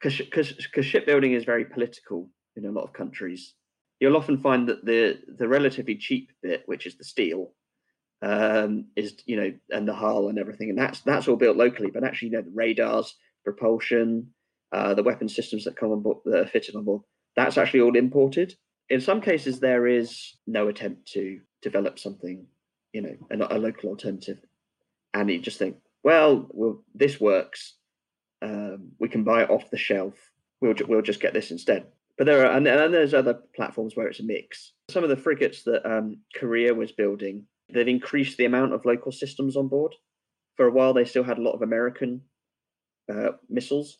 because 0.00 0.86
shipbuilding 0.86 1.32
is 1.32 1.44
very 1.44 1.64
political 1.64 2.30
in 2.56 2.66
a 2.66 2.70
lot 2.70 2.84
of 2.84 2.92
countries, 2.92 3.54
you'll 4.00 4.16
often 4.16 4.38
find 4.38 4.68
that 4.68 4.84
the 4.84 5.18
the 5.36 5.48
relatively 5.48 5.96
cheap 5.96 6.30
bit, 6.42 6.62
which 6.66 6.86
is 6.86 6.96
the 6.96 7.04
steel, 7.04 7.52
um, 8.22 8.86
is 8.96 9.14
you 9.26 9.36
know 9.36 9.52
and 9.70 9.86
the 9.86 9.94
hull 9.94 10.28
and 10.28 10.38
everything, 10.38 10.70
and 10.70 10.78
that's 10.78 11.00
that's 11.00 11.28
all 11.28 11.36
built 11.36 11.56
locally. 11.56 11.90
But 11.90 12.04
actually, 12.04 12.28
you 12.28 12.36
know, 12.36 12.42
the 12.42 12.50
radars, 12.54 13.14
propulsion, 13.44 14.28
uh, 14.72 14.94
the 14.94 15.02
weapon 15.02 15.28
systems 15.28 15.64
that 15.64 15.76
come 15.76 15.90
on 15.92 16.02
board, 16.02 16.18
that 16.24 16.40
are 16.40 16.46
fitted 16.46 16.76
on 16.76 16.84
board, 16.84 17.02
that's 17.38 17.58
actually 17.58 17.80
all 17.80 17.96
imported. 17.96 18.54
In 18.90 19.00
some 19.00 19.20
cases, 19.20 19.60
there 19.60 19.86
is 19.86 20.36
no 20.46 20.68
attempt 20.68 21.12
to 21.12 21.40
develop 21.62 21.98
something 21.98 22.46
you 22.92 23.02
know, 23.02 23.16
a, 23.30 23.56
a 23.56 23.58
local 23.58 23.90
alternative. 23.90 24.38
And 25.14 25.30
you 25.30 25.38
just 25.38 25.58
think, 25.58 25.76
well, 26.02 26.46
well, 26.50 26.82
this 26.94 27.20
works. 27.20 27.74
Um, 28.42 28.92
we 28.98 29.08
can 29.08 29.24
buy 29.24 29.42
it 29.42 29.50
off 29.50 29.70
the 29.70 29.78
shelf. 29.78 30.14
We'll 30.60 30.74
we'll 30.86 31.02
just 31.02 31.20
get 31.20 31.32
this 31.32 31.50
instead. 31.50 31.86
But 32.16 32.26
there 32.26 32.46
are 32.46 32.56
and, 32.56 32.66
and 32.66 32.94
there's 32.94 33.14
other 33.14 33.40
platforms 33.54 33.96
where 33.96 34.08
it's 34.08 34.20
a 34.20 34.24
mix. 34.24 34.72
Some 34.90 35.04
of 35.04 35.10
the 35.10 35.16
frigates 35.16 35.62
that 35.64 35.88
um, 35.88 36.18
Korea 36.34 36.74
was 36.74 36.92
building, 36.92 37.44
they've 37.72 37.88
increased 37.88 38.38
the 38.38 38.44
amount 38.44 38.74
of 38.74 38.84
local 38.84 39.12
systems 39.12 39.56
on 39.56 39.68
board. 39.68 39.94
For 40.56 40.66
a 40.66 40.72
while, 40.72 40.92
they 40.92 41.04
still 41.04 41.24
had 41.24 41.38
a 41.38 41.42
lot 41.42 41.52
of 41.52 41.62
American 41.62 42.22
uh, 43.12 43.32
missiles, 43.48 43.98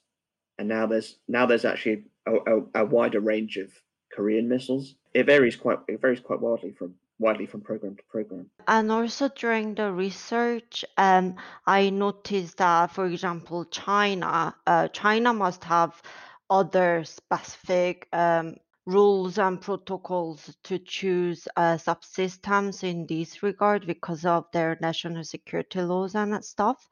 and 0.59 0.69
now 0.69 0.87
there's 0.87 1.17
now 1.29 1.47
there's 1.47 1.65
actually 1.65 2.05
a, 2.27 2.35
a, 2.35 2.83
a 2.83 2.85
wider 2.85 3.21
range 3.21 3.57
of 3.57 3.71
Korean 4.13 4.49
missiles. 4.49 4.95
It 5.15 5.27
varies 5.27 5.57
quite 5.57 5.79
it 5.89 6.01
varies 6.01 6.21
quite 6.21 6.41
widely 6.41 6.73
from 6.73 6.95
widely 7.19 7.47
from 7.47 7.61
program 7.61 7.97
to 7.97 8.03
program. 8.09 8.51
And 8.67 8.91
also 8.93 9.29
during 9.29 9.75
the 9.75 9.93
research, 9.93 10.85
um, 10.97 11.37
I 11.67 11.91
noticed 11.91 12.59
that, 12.59 12.93
for 12.93 13.07
example, 13.07 13.65
China, 13.65 14.55
uh, 14.67 14.89
China 14.89 15.33
must 15.33 15.65
have 15.65 16.01
other 16.49 17.05
specific 17.05 18.07
um, 18.13 18.57
rules 18.87 19.39
and 19.39 19.61
protocols 19.61 20.57
to 20.65 20.79
choose 20.79 21.47
uh, 21.57 21.77
subsystems 21.77 22.85
in 22.85 23.07
this 23.07 23.43
regard 23.43 23.87
because 23.87 24.25
of 24.25 24.47
their 24.53 24.79
national 24.81 25.25
security 25.25 25.83
laws 25.83 26.15
and 26.15 26.43
stuff. 26.45 26.89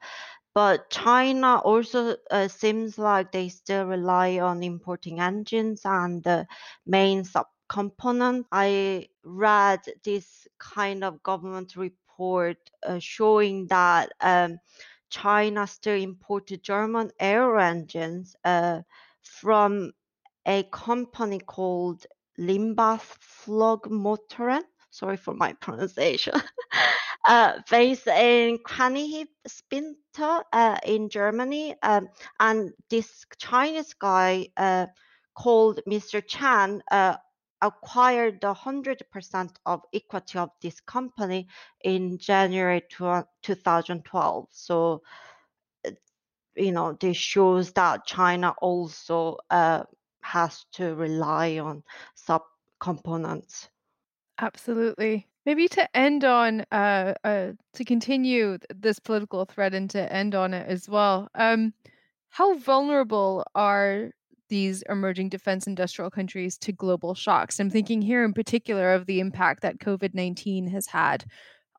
But 0.57 0.89
China 0.89 1.57
also 1.63 2.17
uh, 2.31 2.47
seems 2.47 2.97
like 2.97 3.31
they 3.31 3.47
still 3.49 3.85
rely 3.85 4.39
on 4.39 4.63
importing 4.63 5.19
engines 5.19 5.81
and 5.85 6.23
the 6.23 6.47
main 6.83 7.25
subcomponent. 7.25 8.45
I 8.51 9.09
read 9.23 9.81
this 10.03 10.47
kind 10.57 11.03
of 11.03 11.21
government 11.21 11.75
report 11.75 12.57
uh, 12.81 12.97
showing 12.97 13.67
that 13.67 14.13
um, 14.19 14.57
China 15.11 15.67
still 15.67 16.01
imported 16.01 16.63
German 16.63 17.11
air 17.19 17.59
engines 17.59 18.35
uh, 18.43 18.81
from 19.21 19.93
a 20.47 20.63
company 20.71 21.37
called 21.37 22.07
Limbach 22.39 23.03
Flugmotoren. 23.45 24.63
Sorry 24.89 25.17
for 25.17 25.35
my 25.35 25.53
pronunciation. 25.61 26.33
Uh, 27.27 27.59
based 27.69 28.07
in 28.07 28.57
Kranihip 28.59 29.27
Spinter 29.45 30.43
uh, 30.53 30.77
in 30.83 31.09
Germany. 31.09 31.75
Um, 31.83 32.07
and 32.39 32.71
this 32.89 33.25
Chinese 33.37 33.93
guy 33.93 34.47
uh, 34.55 34.87
called 35.35 35.81
Mr. 35.87 36.25
Chan 36.25 36.81
uh, 36.89 37.17
acquired 37.61 38.39
the 38.41 38.53
100% 38.53 39.49
of 39.65 39.81
equity 39.93 40.39
of 40.39 40.49
this 40.61 40.79
company 40.79 41.47
in 41.83 42.17
January 42.17 42.81
2012. 42.89 44.47
So, 44.51 45.01
uh, 45.85 45.91
you 46.55 46.71
know, 46.71 46.97
this 46.99 47.17
shows 47.17 47.73
that 47.73 48.05
China 48.05 48.53
also 48.61 49.37
uh, 49.49 49.83
has 50.21 50.65
to 50.73 50.95
rely 50.95 51.59
on 51.59 51.83
sub 52.15 52.43
components. 52.79 53.69
Absolutely. 54.39 55.27
Maybe 55.47 55.69
to 55.69 55.97
end 55.97 56.25
on, 56.25 56.65
uh, 56.73 57.13
uh, 57.23 57.53
to 57.75 57.85
continue 57.85 58.57
this 58.75 58.99
political 58.99 59.45
thread 59.45 59.73
and 59.73 59.89
to 59.91 60.11
end 60.11 60.35
on 60.35 60.53
it 60.53 60.67
as 60.67 60.89
well. 60.89 61.29
Um, 61.35 61.73
how 62.29 62.57
vulnerable 62.57 63.45
are 63.55 64.11
these 64.49 64.83
emerging 64.89 65.29
defense 65.29 65.65
industrial 65.65 66.11
countries 66.11 66.57
to 66.57 66.73
global 66.73 67.15
shocks? 67.15 67.61
I'm 67.61 67.69
thinking 67.69 68.01
here 68.01 68.25
in 68.25 68.33
particular 68.33 68.93
of 68.93 69.05
the 69.05 69.21
impact 69.21 69.61
that 69.61 69.79
COVID 69.79 70.13
19 70.13 70.67
has 70.67 70.85
had 70.87 71.23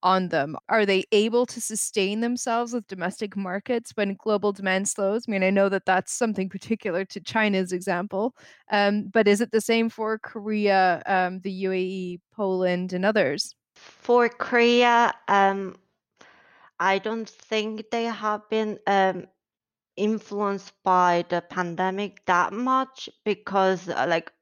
on 0.03 0.29
them? 0.29 0.57
Are 0.69 0.87
they 0.87 1.05
able 1.13 1.47
to 1.47 1.61
sustain 1.61 2.21
themselves 2.21 2.73
with 2.73 2.87
domestic 2.87 3.37
markets 3.37 3.93
when 3.95 4.15
global 4.15 4.53
demand 4.53 4.89
slows? 4.89 5.25
I 5.27 5.31
mean, 5.31 5.43
I 5.43 5.51
know 5.51 5.69
that 5.69 5.87
that's 5.87 6.13
something 6.13 6.49
particular 6.49 7.05
to 7.07 7.21
China's 7.21 7.73
example, 7.73 8.35
um, 8.71 9.11
but 9.13 9.29
is 9.29 9.41
it 9.41 9.51
the 9.53 9.61
same 9.61 9.89
for 9.89 10.19
Korea, 10.19 11.03
um, 11.07 11.41
the 11.41 11.65
UAE, 11.65 12.21
Poland, 12.33 12.93
and 12.93 13.05
others? 13.05 13.55
For 13.79 14.29
Korea, 14.29 15.15
um, 15.29 15.77
I 16.81 16.99
don't 16.99 17.29
think 17.29 17.91
they 17.91 18.05
have 18.05 18.49
been 18.51 18.79
um, 18.87 19.27
influenced 19.97 20.73
by 20.85 21.25
the 21.29 21.43
pandemic 21.43 22.25
that 22.27 22.53
much 22.53 23.09
because, 23.25 23.89
uh, 23.89 24.07
like, 24.09 24.33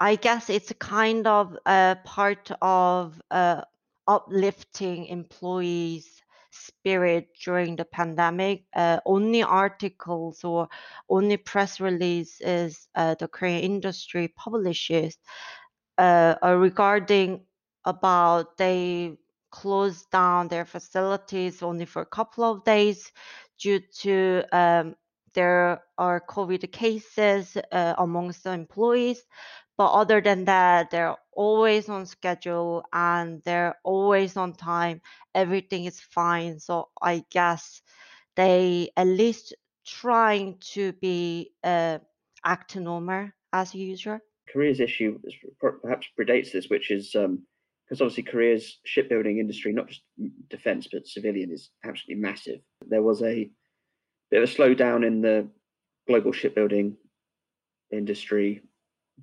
I 0.00 0.16
guess 0.16 0.50
it's 0.50 0.72
kind 0.78 1.26
of 1.26 1.56
a 1.66 1.96
part 2.04 2.50
of 2.60 3.20
uh, 3.30 3.62
uplifting 4.08 5.06
employees 5.06 6.22
spirit 6.50 7.28
during 7.44 7.76
the 7.76 7.84
pandemic. 7.84 8.64
Uh, 8.74 9.00
only 9.06 9.42
articles 9.42 10.44
or 10.44 10.68
only 11.08 11.36
press 11.36 11.80
releases 11.80 12.88
uh, 12.94 13.14
the 13.18 13.28
Korean 13.28 13.60
industry 13.62 14.28
publishes 14.36 15.16
uh, 15.98 16.36
regarding 16.42 17.44
about 17.84 18.56
they 18.56 19.16
closed 19.50 20.10
down 20.10 20.48
their 20.48 20.64
facilities 20.64 21.62
only 21.62 21.84
for 21.84 22.02
a 22.02 22.06
couple 22.06 22.44
of 22.44 22.64
days 22.64 23.12
due 23.58 23.80
to 24.00 24.42
um, 24.52 24.96
there 25.34 25.82
are 25.98 26.22
COVID 26.28 26.72
cases 26.72 27.56
uh, 27.70 27.94
amongst 27.98 28.44
the 28.44 28.52
employees. 28.52 29.22
But 29.78 29.92
other 29.92 30.20
than 30.20 30.44
that, 30.44 30.90
they're 30.90 31.16
always 31.32 31.88
on 31.88 32.06
schedule 32.06 32.84
and 32.92 33.42
they're 33.44 33.76
always 33.84 34.36
on 34.36 34.52
time. 34.52 35.00
Everything 35.34 35.86
is 35.86 35.98
fine. 36.00 36.60
So 36.60 36.88
I 37.00 37.24
guess 37.30 37.80
they 38.36 38.90
at 38.96 39.06
least 39.06 39.54
trying 39.86 40.58
to 40.74 40.92
be 40.92 41.52
uh, 41.64 41.98
act 42.44 42.76
normal 42.76 43.30
as 43.52 43.74
usual. 43.74 44.20
Korea's 44.52 44.80
issue 44.80 45.18
perhaps 45.58 46.06
predates 46.18 46.52
this, 46.52 46.68
which 46.68 46.90
is 46.90 47.16
because 47.92 48.00
obviously 48.00 48.22
Korea's 48.22 48.78
shipbuilding 48.84 49.36
industry, 49.36 49.70
not 49.70 49.88
just 49.88 50.00
defense 50.48 50.88
but 50.90 51.06
civilian, 51.06 51.52
is 51.52 51.68
absolutely 51.84 52.22
massive. 52.22 52.60
There 52.86 53.02
was 53.02 53.22
a 53.22 53.50
bit 54.30 54.42
of 54.42 54.48
a 54.48 54.50
slowdown 54.50 55.06
in 55.06 55.20
the 55.20 55.46
global 56.08 56.32
shipbuilding 56.32 56.96
industry 57.90 58.62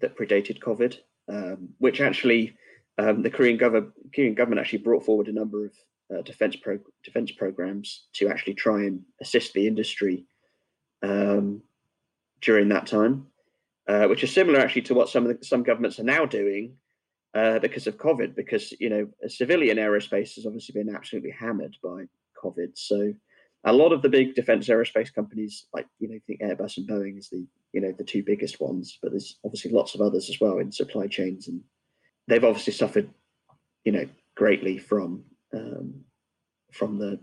that 0.01 0.15
predated 0.15 0.59
COVID, 0.59 0.97
um, 1.29 1.69
which 1.79 1.99
actually 1.99 2.55
um, 2.99 3.23
the 3.23 3.31
Korean, 3.31 3.57
gov- 3.57 3.91
Korean 4.13 4.35
government 4.35 4.61
actually 4.61 4.83
brought 4.83 5.03
forward 5.03 5.29
a 5.29 5.33
number 5.33 5.65
of 5.65 5.73
uh, 6.15 6.21
defense 6.21 6.55
pro- 6.55 6.77
defense 7.03 7.31
programs 7.31 8.05
to 8.13 8.29
actually 8.29 8.53
try 8.53 8.83
and 8.83 9.01
assist 9.19 9.53
the 9.53 9.65
industry 9.65 10.27
um, 11.01 11.63
during 12.41 12.69
that 12.69 12.85
time, 12.85 13.25
uh, 13.87 14.05
which 14.05 14.23
is 14.23 14.31
similar 14.31 14.59
actually 14.59 14.83
to 14.83 14.93
what 14.93 15.09
some 15.09 15.25
of 15.25 15.39
the, 15.39 15.43
some 15.43 15.63
governments 15.63 15.99
are 15.99 16.03
now 16.03 16.23
doing 16.23 16.75
uh, 17.33 17.59
because 17.59 17.87
of 17.87 17.97
COVID. 17.97 18.35
Because 18.35 18.73
you 18.79 18.89
know, 18.89 19.07
civilian 19.27 19.77
aerospace 19.77 20.35
has 20.35 20.45
obviously 20.45 20.73
been 20.73 20.93
absolutely 20.95 21.31
hammered 21.31 21.75
by 21.83 22.05
COVID, 22.43 22.71
so 22.75 23.13
a 23.65 23.73
lot 23.73 23.91
of 23.91 24.01
the 24.01 24.09
big 24.09 24.35
defense 24.35 24.67
aerospace 24.67 25.13
companies, 25.13 25.65
like 25.73 25.85
you 25.99 26.09
know, 26.09 26.19
think 26.25 26.41
Airbus 26.41 26.77
and 26.77 26.87
Boeing 26.87 27.17
is 27.17 27.29
the 27.29 27.45
you 27.73 27.81
know 27.81 27.93
the 27.97 28.03
two 28.03 28.23
biggest 28.23 28.59
ones, 28.59 28.97
but 29.01 29.11
there's 29.11 29.37
obviously 29.43 29.71
lots 29.71 29.95
of 29.95 30.01
others 30.01 30.29
as 30.29 30.39
well 30.39 30.59
in 30.59 30.71
supply 30.71 31.07
chains, 31.07 31.47
and 31.47 31.61
they've 32.27 32.43
obviously 32.43 32.73
suffered, 32.73 33.09
you 33.83 33.91
know, 33.91 34.05
greatly 34.35 34.77
from 34.77 35.23
um, 35.53 35.93
from 36.71 36.97
the 36.97 37.19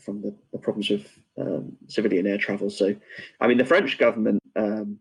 from 0.00 0.20
the, 0.20 0.34
the 0.52 0.58
problems 0.58 0.90
with 0.90 1.06
um, 1.40 1.76
civilian 1.88 2.26
air 2.26 2.38
travel. 2.38 2.68
So, 2.68 2.94
I 3.40 3.46
mean, 3.46 3.58
the 3.58 3.64
French 3.64 3.96
government 3.96 4.42
um, 4.56 4.98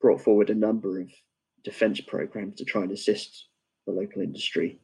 brought 0.00 0.20
forward 0.20 0.50
a 0.50 0.54
number 0.54 1.00
of 1.00 1.10
defence 1.62 2.00
programs 2.00 2.56
to 2.56 2.64
try 2.64 2.82
and 2.82 2.92
assist 2.92 3.46
the 3.86 3.92
local 3.92 4.22
industry. 4.22 4.78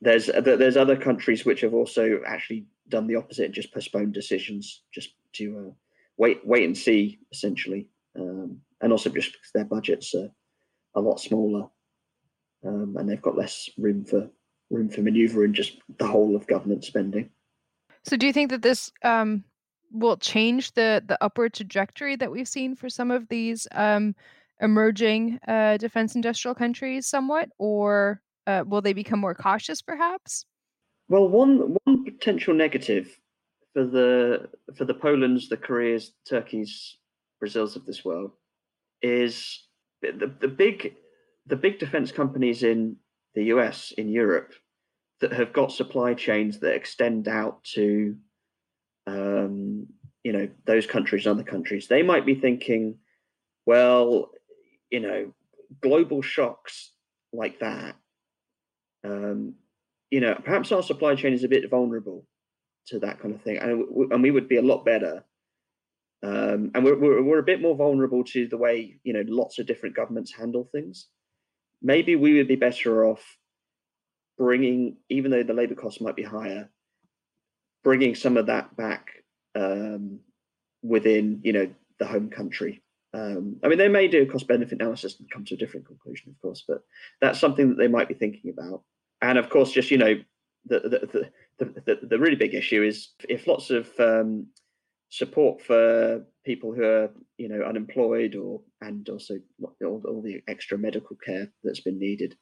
There's 0.00 0.26
there's 0.26 0.76
other 0.76 0.96
countries 0.96 1.44
which 1.44 1.60
have 1.60 1.74
also 1.74 2.20
actually 2.26 2.66
done 2.88 3.06
the 3.06 3.16
opposite 3.16 3.46
and 3.46 3.54
just 3.54 3.72
postponed 3.72 4.12
decisions 4.12 4.82
just 4.92 5.10
to 5.34 5.58
uh, 5.58 5.72
wait 6.16 6.40
wait 6.44 6.64
and 6.64 6.76
see 6.76 7.18
essentially 7.32 7.88
um, 8.18 8.58
and 8.82 8.92
also 8.92 9.08
just 9.08 9.32
because 9.32 9.50
their 9.54 9.64
budgets 9.64 10.14
are 10.14 10.30
a 10.94 11.00
lot 11.00 11.20
smaller 11.20 11.66
um, 12.66 12.96
and 12.98 13.08
they've 13.08 13.22
got 13.22 13.36
less 13.36 13.70
room 13.78 14.04
for 14.04 14.28
room 14.70 14.88
for 14.88 15.00
maneuver 15.00 15.44
in 15.44 15.54
just 15.54 15.78
the 15.98 16.06
whole 16.06 16.36
of 16.36 16.46
government 16.46 16.84
spending 16.84 17.30
so 18.04 18.16
do 18.16 18.26
you 18.26 18.32
think 18.32 18.50
that 18.50 18.62
this 18.62 18.92
um, 19.02 19.44
will 19.92 20.16
change 20.16 20.72
the 20.72 21.02
the 21.06 21.22
upward 21.22 21.54
trajectory 21.54 22.16
that 22.16 22.30
we've 22.30 22.48
seen 22.48 22.74
for 22.74 22.90
some 22.90 23.10
of 23.10 23.28
these 23.28 23.66
um, 23.72 24.14
emerging 24.60 25.38
uh, 25.48 25.76
defense 25.78 26.14
industrial 26.14 26.54
countries 26.54 27.06
somewhat 27.06 27.48
or 27.58 28.20
uh, 28.50 28.64
will 28.66 28.82
they 28.82 28.92
become 28.92 29.20
more 29.20 29.34
cautious 29.34 29.80
perhaps 29.80 30.44
well, 31.10 31.28
one 31.28 31.76
one 31.82 32.04
potential 32.04 32.54
negative 32.54 33.18
for 33.74 33.84
the 33.84 34.48
for 34.76 34.84
the 34.84 34.94
Polands, 34.94 35.48
the 35.48 35.56
Koreas, 35.56 36.12
Turkeys, 36.24 36.98
Brazils 37.40 37.74
of 37.74 37.84
this 37.84 38.04
world 38.04 38.30
is 39.02 39.66
the, 40.02 40.32
the 40.40 40.46
big 40.46 40.94
the 41.46 41.56
big 41.56 41.80
defense 41.80 42.12
companies 42.12 42.62
in 42.62 42.96
the 43.34 43.46
US, 43.46 43.92
in 43.98 44.08
Europe, 44.08 44.54
that 45.20 45.32
have 45.32 45.52
got 45.52 45.72
supply 45.72 46.14
chains 46.14 46.60
that 46.60 46.76
extend 46.76 47.26
out 47.26 47.64
to 47.74 48.16
um, 49.08 49.88
you 50.22 50.32
know 50.32 50.48
those 50.64 50.86
countries 50.86 51.26
and 51.26 51.40
other 51.40 51.50
countries. 51.50 51.88
They 51.88 52.04
might 52.04 52.24
be 52.24 52.36
thinking, 52.36 52.98
well, 53.66 54.30
you 54.90 55.00
know, 55.00 55.34
global 55.80 56.22
shocks 56.22 56.92
like 57.32 57.58
that 57.58 57.96
um, 59.04 59.54
you 60.10 60.20
know, 60.20 60.34
perhaps 60.44 60.72
our 60.72 60.82
supply 60.82 61.14
chain 61.14 61.32
is 61.32 61.44
a 61.44 61.48
bit 61.48 61.70
vulnerable 61.70 62.26
to 62.88 62.98
that 63.00 63.20
kind 63.20 63.34
of 63.34 63.42
thing, 63.42 63.58
and 63.58 64.12
and 64.12 64.22
we 64.22 64.30
would 64.30 64.48
be 64.48 64.56
a 64.58 64.62
lot 64.62 64.84
better 64.84 65.24
Um, 66.22 66.70
and 66.74 66.84
we're, 66.84 66.98
we're, 66.98 67.22
we're 67.22 67.38
a 67.38 67.44
bit 67.44 67.62
more 67.62 67.76
vulnerable 67.76 68.24
to 68.24 68.46
the 68.48 68.58
way 68.58 68.98
you 69.04 69.12
know 69.12 69.24
lots 69.26 69.58
of 69.58 69.66
different 69.66 69.96
governments 69.96 70.32
handle 70.32 70.68
things. 70.72 71.08
Maybe 71.82 72.16
we 72.16 72.34
would 72.34 72.48
be 72.48 72.56
better 72.56 73.06
off 73.06 73.24
bringing, 74.36 74.96
even 75.08 75.30
though 75.30 75.42
the 75.42 75.54
labour 75.54 75.74
costs 75.76 76.00
might 76.00 76.16
be 76.16 76.22
higher, 76.22 76.70
bringing 77.84 78.14
some 78.14 78.36
of 78.36 78.46
that 78.46 78.76
back 78.76 79.24
um, 79.54 80.20
within 80.82 81.40
you 81.42 81.52
know 81.54 81.70
the 81.98 82.06
home 82.06 82.28
country. 82.30 82.82
Um, 83.14 83.56
I 83.64 83.68
mean, 83.68 83.78
they 83.78 83.88
may 83.88 84.08
do 84.08 84.22
a 84.22 84.26
cost 84.26 84.46
benefit 84.46 84.80
analysis 84.80 85.18
and 85.18 85.30
come 85.30 85.44
to 85.46 85.54
a 85.54 85.58
different 85.58 85.86
conclusion, 85.86 86.30
of 86.30 86.40
course, 86.42 86.64
but 86.68 86.82
that's 87.20 87.40
something 87.40 87.70
that 87.70 87.78
they 87.78 87.88
might 87.88 88.08
be 88.08 88.14
thinking 88.14 88.50
about. 88.50 88.82
And 89.22 89.38
of 89.38 89.50
course, 89.50 89.72
just 89.72 89.90
you 89.90 89.98
know, 89.98 90.14
the 90.66 90.80
the 90.80 91.30
the, 91.58 91.82
the, 91.84 92.06
the 92.06 92.18
really 92.18 92.36
big 92.36 92.54
issue 92.54 92.82
is 92.82 93.10
if 93.28 93.46
lots 93.46 93.70
of 93.70 93.88
um, 93.98 94.46
support 95.10 95.60
for 95.60 96.24
people 96.44 96.72
who 96.74 96.84
are 96.84 97.10
you 97.36 97.48
know 97.48 97.62
unemployed 97.62 98.34
or 98.34 98.62
and 98.80 99.08
also 99.08 99.38
all, 99.84 100.02
all 100.06 100.22
the 100.22 100.40
extra 100.48 100.78
medical 100.78 101.16
care 101.24 101.48
that's 101.62 101.80
been 101.80 101.98
needed 101.98 102.36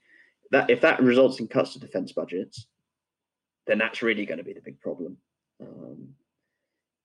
that 0.50 0.70
if 0.70 0.80
that 0.80 1.02
results 1.02 1.40
in 1.40 1.48
cuts 1.48 1.72
to 1.72 1.80
defense 1.80 2.12
budgets 2.12 2.66
then 3.66 3.78
that's 3.78 4.02
really 4.02 4.24
going 4.24 4.38
to 4.38 4.44
be 4.44 4.54
the 4.54 4.62
big 4.62 4.80
problem. 4.80 5.18
Um, 5.60 6.08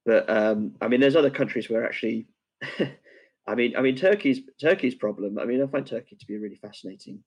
but 0.06 0.30
um, 0.30 0.76
i 0.82 0.88
mean 0.88 1.00
there's 1.00 1.16
other 1.16 1.30
countries 1.30 1.70
where 1.70 1.86
actually 1.86 2.28
i 3.48 3.56
mean 3.56 3.76
i 3.76 3.82
mean 3.82 3.96
turkey's 3.96 4.42
turkey's 4.60 4.96
problem 4.96 5.40
i 5.40 5.46
mean 5.46 5.62
i 5.62 5.68
find 5.68 5.88
turkey 5.88 6.16
to 6.16 6.26
be 6.26 6.36
a 6.36 6.40
really 6.40 6.56
fascinating 6.56 7.24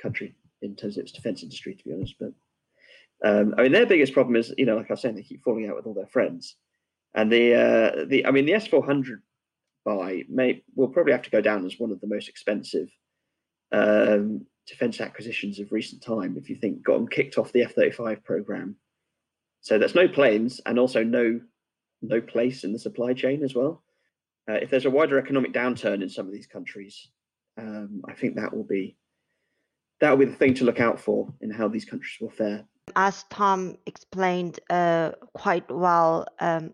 country 0.00 0.34
in 0.62 0.74
terms 0.74 0.96
of 0.96 1.02
its 1.02 1.12
defense 1.12 1.42
industry 1.42 1.74
to 1.74 1.84
be 1.84 1.92
honest 1.92 2.14
but 2.18 2.32
um, 3.24 3.54
i 3.56 3.62
mean 3.62 3.72
their 3.72 3.86
biggest 3.86 4.12
problem 4.12 4.36
is 4.36 4.52
you 4.58 4.66
know 4.66 4.76
like 4.76 4.90
i 4.90 4.92
was 4.92 5.00
saying 5.00 5.14
they 5.14 5.22
keep 5.22 5.42
falling 5.42 5.68
out 5.68 5.76
with 5.76 5.86
all 5.86 5.94
their 5.94 6.06
friends 6.06 6.56
and 7.16 7.32
the 7.32 7.54
uh, 7.54 8.04
the 8.06 8.26
I 8.26 8.30
mean 8.30 8.46
the 8.46 8.52
S400 8.52 9.20
buy 9.84 10.22
may 10.28 10.62
will 10.74 10.88
probably 10.88 11.12
have 11.12 11.22
to 11.22 11.30
go 11.30 11.40
down 11.40 11.64
as 11.64 11.80
one 11.80 11.90
of 11.90 12.00
the 12.00 12.06
most 12.06 12.28
expensive 12.28 12.88
um, 13.72 14.46
defense 14.66 15.00
acquisitions 15.00 15.58
of 15.58 15.72
recent 15.72 16.02
time. 16.02 16.36
If 16.36 16.50
you 16.50 16.56
think 16.56 16.84
got 16.84 16.98
them 16.98 17.08
kicked 17.08 17.38
off 17.38 17.52
the 17.52 17.64
F35 17.64 18.22
program, 18.22 18.76
so 19.62 19.78
there's 19.78 19.94
no 19.94 20.06
planes 20.06 20.60
and 20.66 20.78
also 20.78 21.02
no 21.02 21.40
no 22.02 22.20
place 22.20 22.64
in 22.64 22.72
the 22.74 22.78
supply 22.78 23.14
chain 23.14 23.42
as 23.42 23.54
well. 23.54 23.82
Uh, 24.48 24.54
if 24.54 24.70
there's 24.70 24.84
a 24.84 24.90
wider 24.90 25.18
economic 25.18 25.52
downturn 25.52 26.02
in 26.02 26.10
some 26.10 26.26
of 26.26 26.32
these 26.32 26.46
countries, 26.46 27.08
um, 27.56 28.02
I 28.06 28.12
think 28.12 28.36
that 28.36 28.54
will 28.54 28.64
be 28.64 28.96
that 30.00 30.10
will 30.10 30.18
be 30.18 30.24
the 30.24 30.36
thing 30.36 30.54
to 30.54 30.64
look 30.64 30.80
out 30.80 31.00
for 31.00 31.32
in 31.40 31.50
how 31.50 31.68
these 31.68 31.84
countries 31.84 32.16
will 32.20 32.30
fare. 32.30 32.64
As 32.94 33.24
Tom 33.30 33.76
explained 33.86 34.60
uh, 34.70 35.12
quite 35.34 35.68
well, 35.70 36.26
um, 36.40 36.72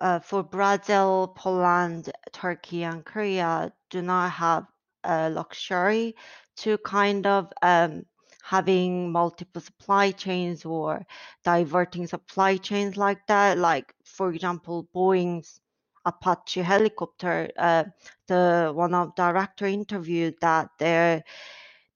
uh, 0.00 0.20
for 0.20 0.42
Brazil, 0.42 1.32
Poland, 1.36 2.10
Turkey, 2.32 2.84
and 2.84 3.04
Korea 3.04 3.72
do 3.90 4.02
not 4.02 4.30
have 4.30 4.66
a 5.04 5.30
luxury 5.30 6.14
to 6.56 6.78
kind 6.78 7.26
of 7.26 7.52
um, 7.62 8.04
having 8.42 9.12
multiple 9.12 9.60
supply 9.60 10.10
chains 10.10 10.64
or 10.64 11.04
diverting 11.44 12.06
supply 12.06 12.56
chains 12.56 12.96
like 12.96 13.26
that. 13.26 13.58
Like, 13.58 13.94
for 14.04 14.32
example, 14.32 14.88
Boeing's 14.94 15.60
Apache 16.04 16.62
helicopter, 16.62 17.50
uh, 17.58 17.84
the 18.26 18.72
one 18.74 18.94
of 18.94 19.14
director 19.14 19.66
interviewed 19.66 20.34
that 20.40 20.70
they 20.78 21.22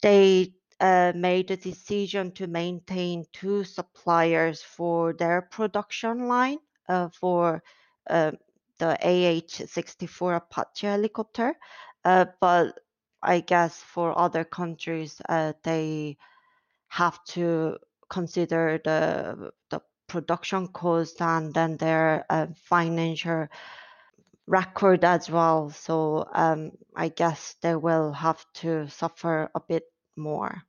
they 0.03 0.55
uh, 0.81 1.13
made 1.15 1.51
a 1.51 1.57
decision 1.57 2.33
to 2.33 2.47
maintain 2.49 3.25
two 3.33 3.65
suppliers 3.65 4.63
for 4.63 5.13
their 5.15 5.43
production 5.43 6.29
line 6.29 6.59
uh, 6.89 7.09
for 7.09 7.63
uh, 8.11 8.33
the 8.79 8.91
AH-64 8.91 10.37
Apache 10.37 10.87
helicopter. 10.89 11.55
Uh, 12.05 12.27
but 12.41 12.79
I 13.23 13.41
guess 13.41 13.77
for 13.79 14.19
other 14.19 14.45
countries, 14.45 15.21
uh, 15.29 15.53
they 15.63 16.19
have 16.89 17.23
to 17.25 17.79
consider 18.11 18.81
the 18.85 19.53
the 19.71 19.81
production 20.09 20.69
cost 20.69 21.23
and 21.23 21.55
then 21.55 21.77
their 21.79 22.27
uh, 22.29 22.49
financial 22.57 23.47
record 24.47 25.05
as 25.05 25.31
well. 25.31 25.71
So 25.71 26.29
um, 26.35 26.73
I 26.97 27.09
guess 27.09 27.57
they 27.63 27.77
will 27.77 28.13
have 28.13 28.45
to 28.55 28.89
suffer 28.89 29.51
a 29.55 29.61
bit 29.61 29.85
more. 30.17 30.63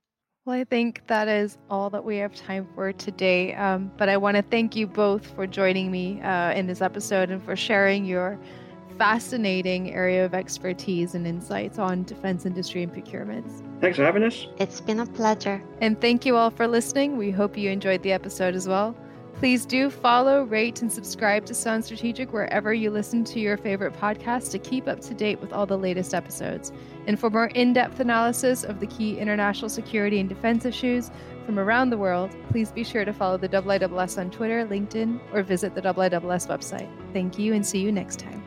Well, 0.45 0.60
I 0.60 0.65
think 0.65 1.08
that 1.08 1.29
is 1.29 1.58
all 1.69 1.89
that 1.91 2.03
we 2.03 2.17
have 2.17 2.36
time 2.36 2.67
for 2.75 2.91
today. 2.91 3.53
Um, 3.56 3.91
but 3.97 4.10
I 4.10 4.17
want 4.17 4.36
to 4.36 4.43
thank 4.43 4.75
you 4.75 4.88
both 4.88 5.25
for 5.36 5.47
joining 5.47 5.89
me 5.89 6.21
uh, 6.21 6.51
in 6.51 6.67
this 6.67 6.82
episode 6.82 7.29
and 7.29 7.41
for 7.41 7.56
sharing 7.56 8.03
your 8.03 8.38
fascinating 8.97 9.93
area 9.93 10.25
of 10.25 10.34
expertise 10.34 11.15
and 11.15 11.25
insights 11.25 11.79
on 11.79 12.03
defense 12.03 12.45
industry 12.45 12.84
and 12.84 12.93
procurements. 12.93 13.63
Thanks 13.79 13.97
for 13.97 14.03
having 14.03 14.23
us. 14.23 14.47
It's 14.58 14.82
been 14.82 14.99
a 14.99 15.06
pleasure. 15.06 15.63
And 15.82 15.99
thank 15.99 16.25
you 16.25 16.36
all 16.36 16.51
for 16.51 16.67
listening. 16.67 17.17
We 17.17 17.32
hope 17.32 17.58
you 17.58 17.69
enjoyed 17.69 18.03
the 18.03 18.12
episode 18.12 18.53
as 18.53 18.67
well. 18.67 18.95
Please 19.43 19.65
do 19.65 19.89
follow, 19.89 20.43
rate, 20.43 20.82
and 20.82 20.89
subscribe 20.89 21.45
to 21.47 21.53
Sounds 21.53 21.88
Strategic 21.88 22.32
wherever 22.32 22.73
you 22.73 22.89
listen 22.89 23.25
to 23.25 23.41
your 23.41 23.58
favorite 23.58 23.91
podcast 23.91 24.51
to 24.51 24.58
keep 24.58 24.88
up 24.88 25.01
to 25.01 25.13
date 25.13 25.41
with 25.41 25.51
all 25.51 25.65
the 25.65 25.77
latest 25.77 26.13
episodes. 26.13 26.71
And 27.08 27.19
for 27.19 27.29
more 27.29 27.47
in 27.47 27.73
depth 27.73 27.99
analysis 27.99 28.63
of 28.63 28.79
the 28.79 28.88
key 28.88 29.19
international 29.19 29.67
security 29.67 30.21
and 30.21 30.29
defense 30.29 30.63
issues 30.63 31.12
from 31.45 31.60
around 31.60 31.89
the 31.89 31.97
world, 31.97 32.34
please 32.51 32.71
be 32.71 32.86
sure 32.86 33.03
to 33.03 33.12
follow 33.12 33.36
the 33.36 33.49
IISS 33.49 34.17
on 34.17 34.32
Twitter, 34.32 34.65
LinkedIn, 34.65 35.19
or 35.34 35.43
visit 35.43 35.75
the 35.75 35.82
IISS 35.82 36.47
website. 36.47 36.89
Thank 37.12 37.38
you 37.38 37.53
and 37.53 37.65
see 37.65 37.79
you 37.79 37.91
next 37.91 38.19
time. 38.19 38.42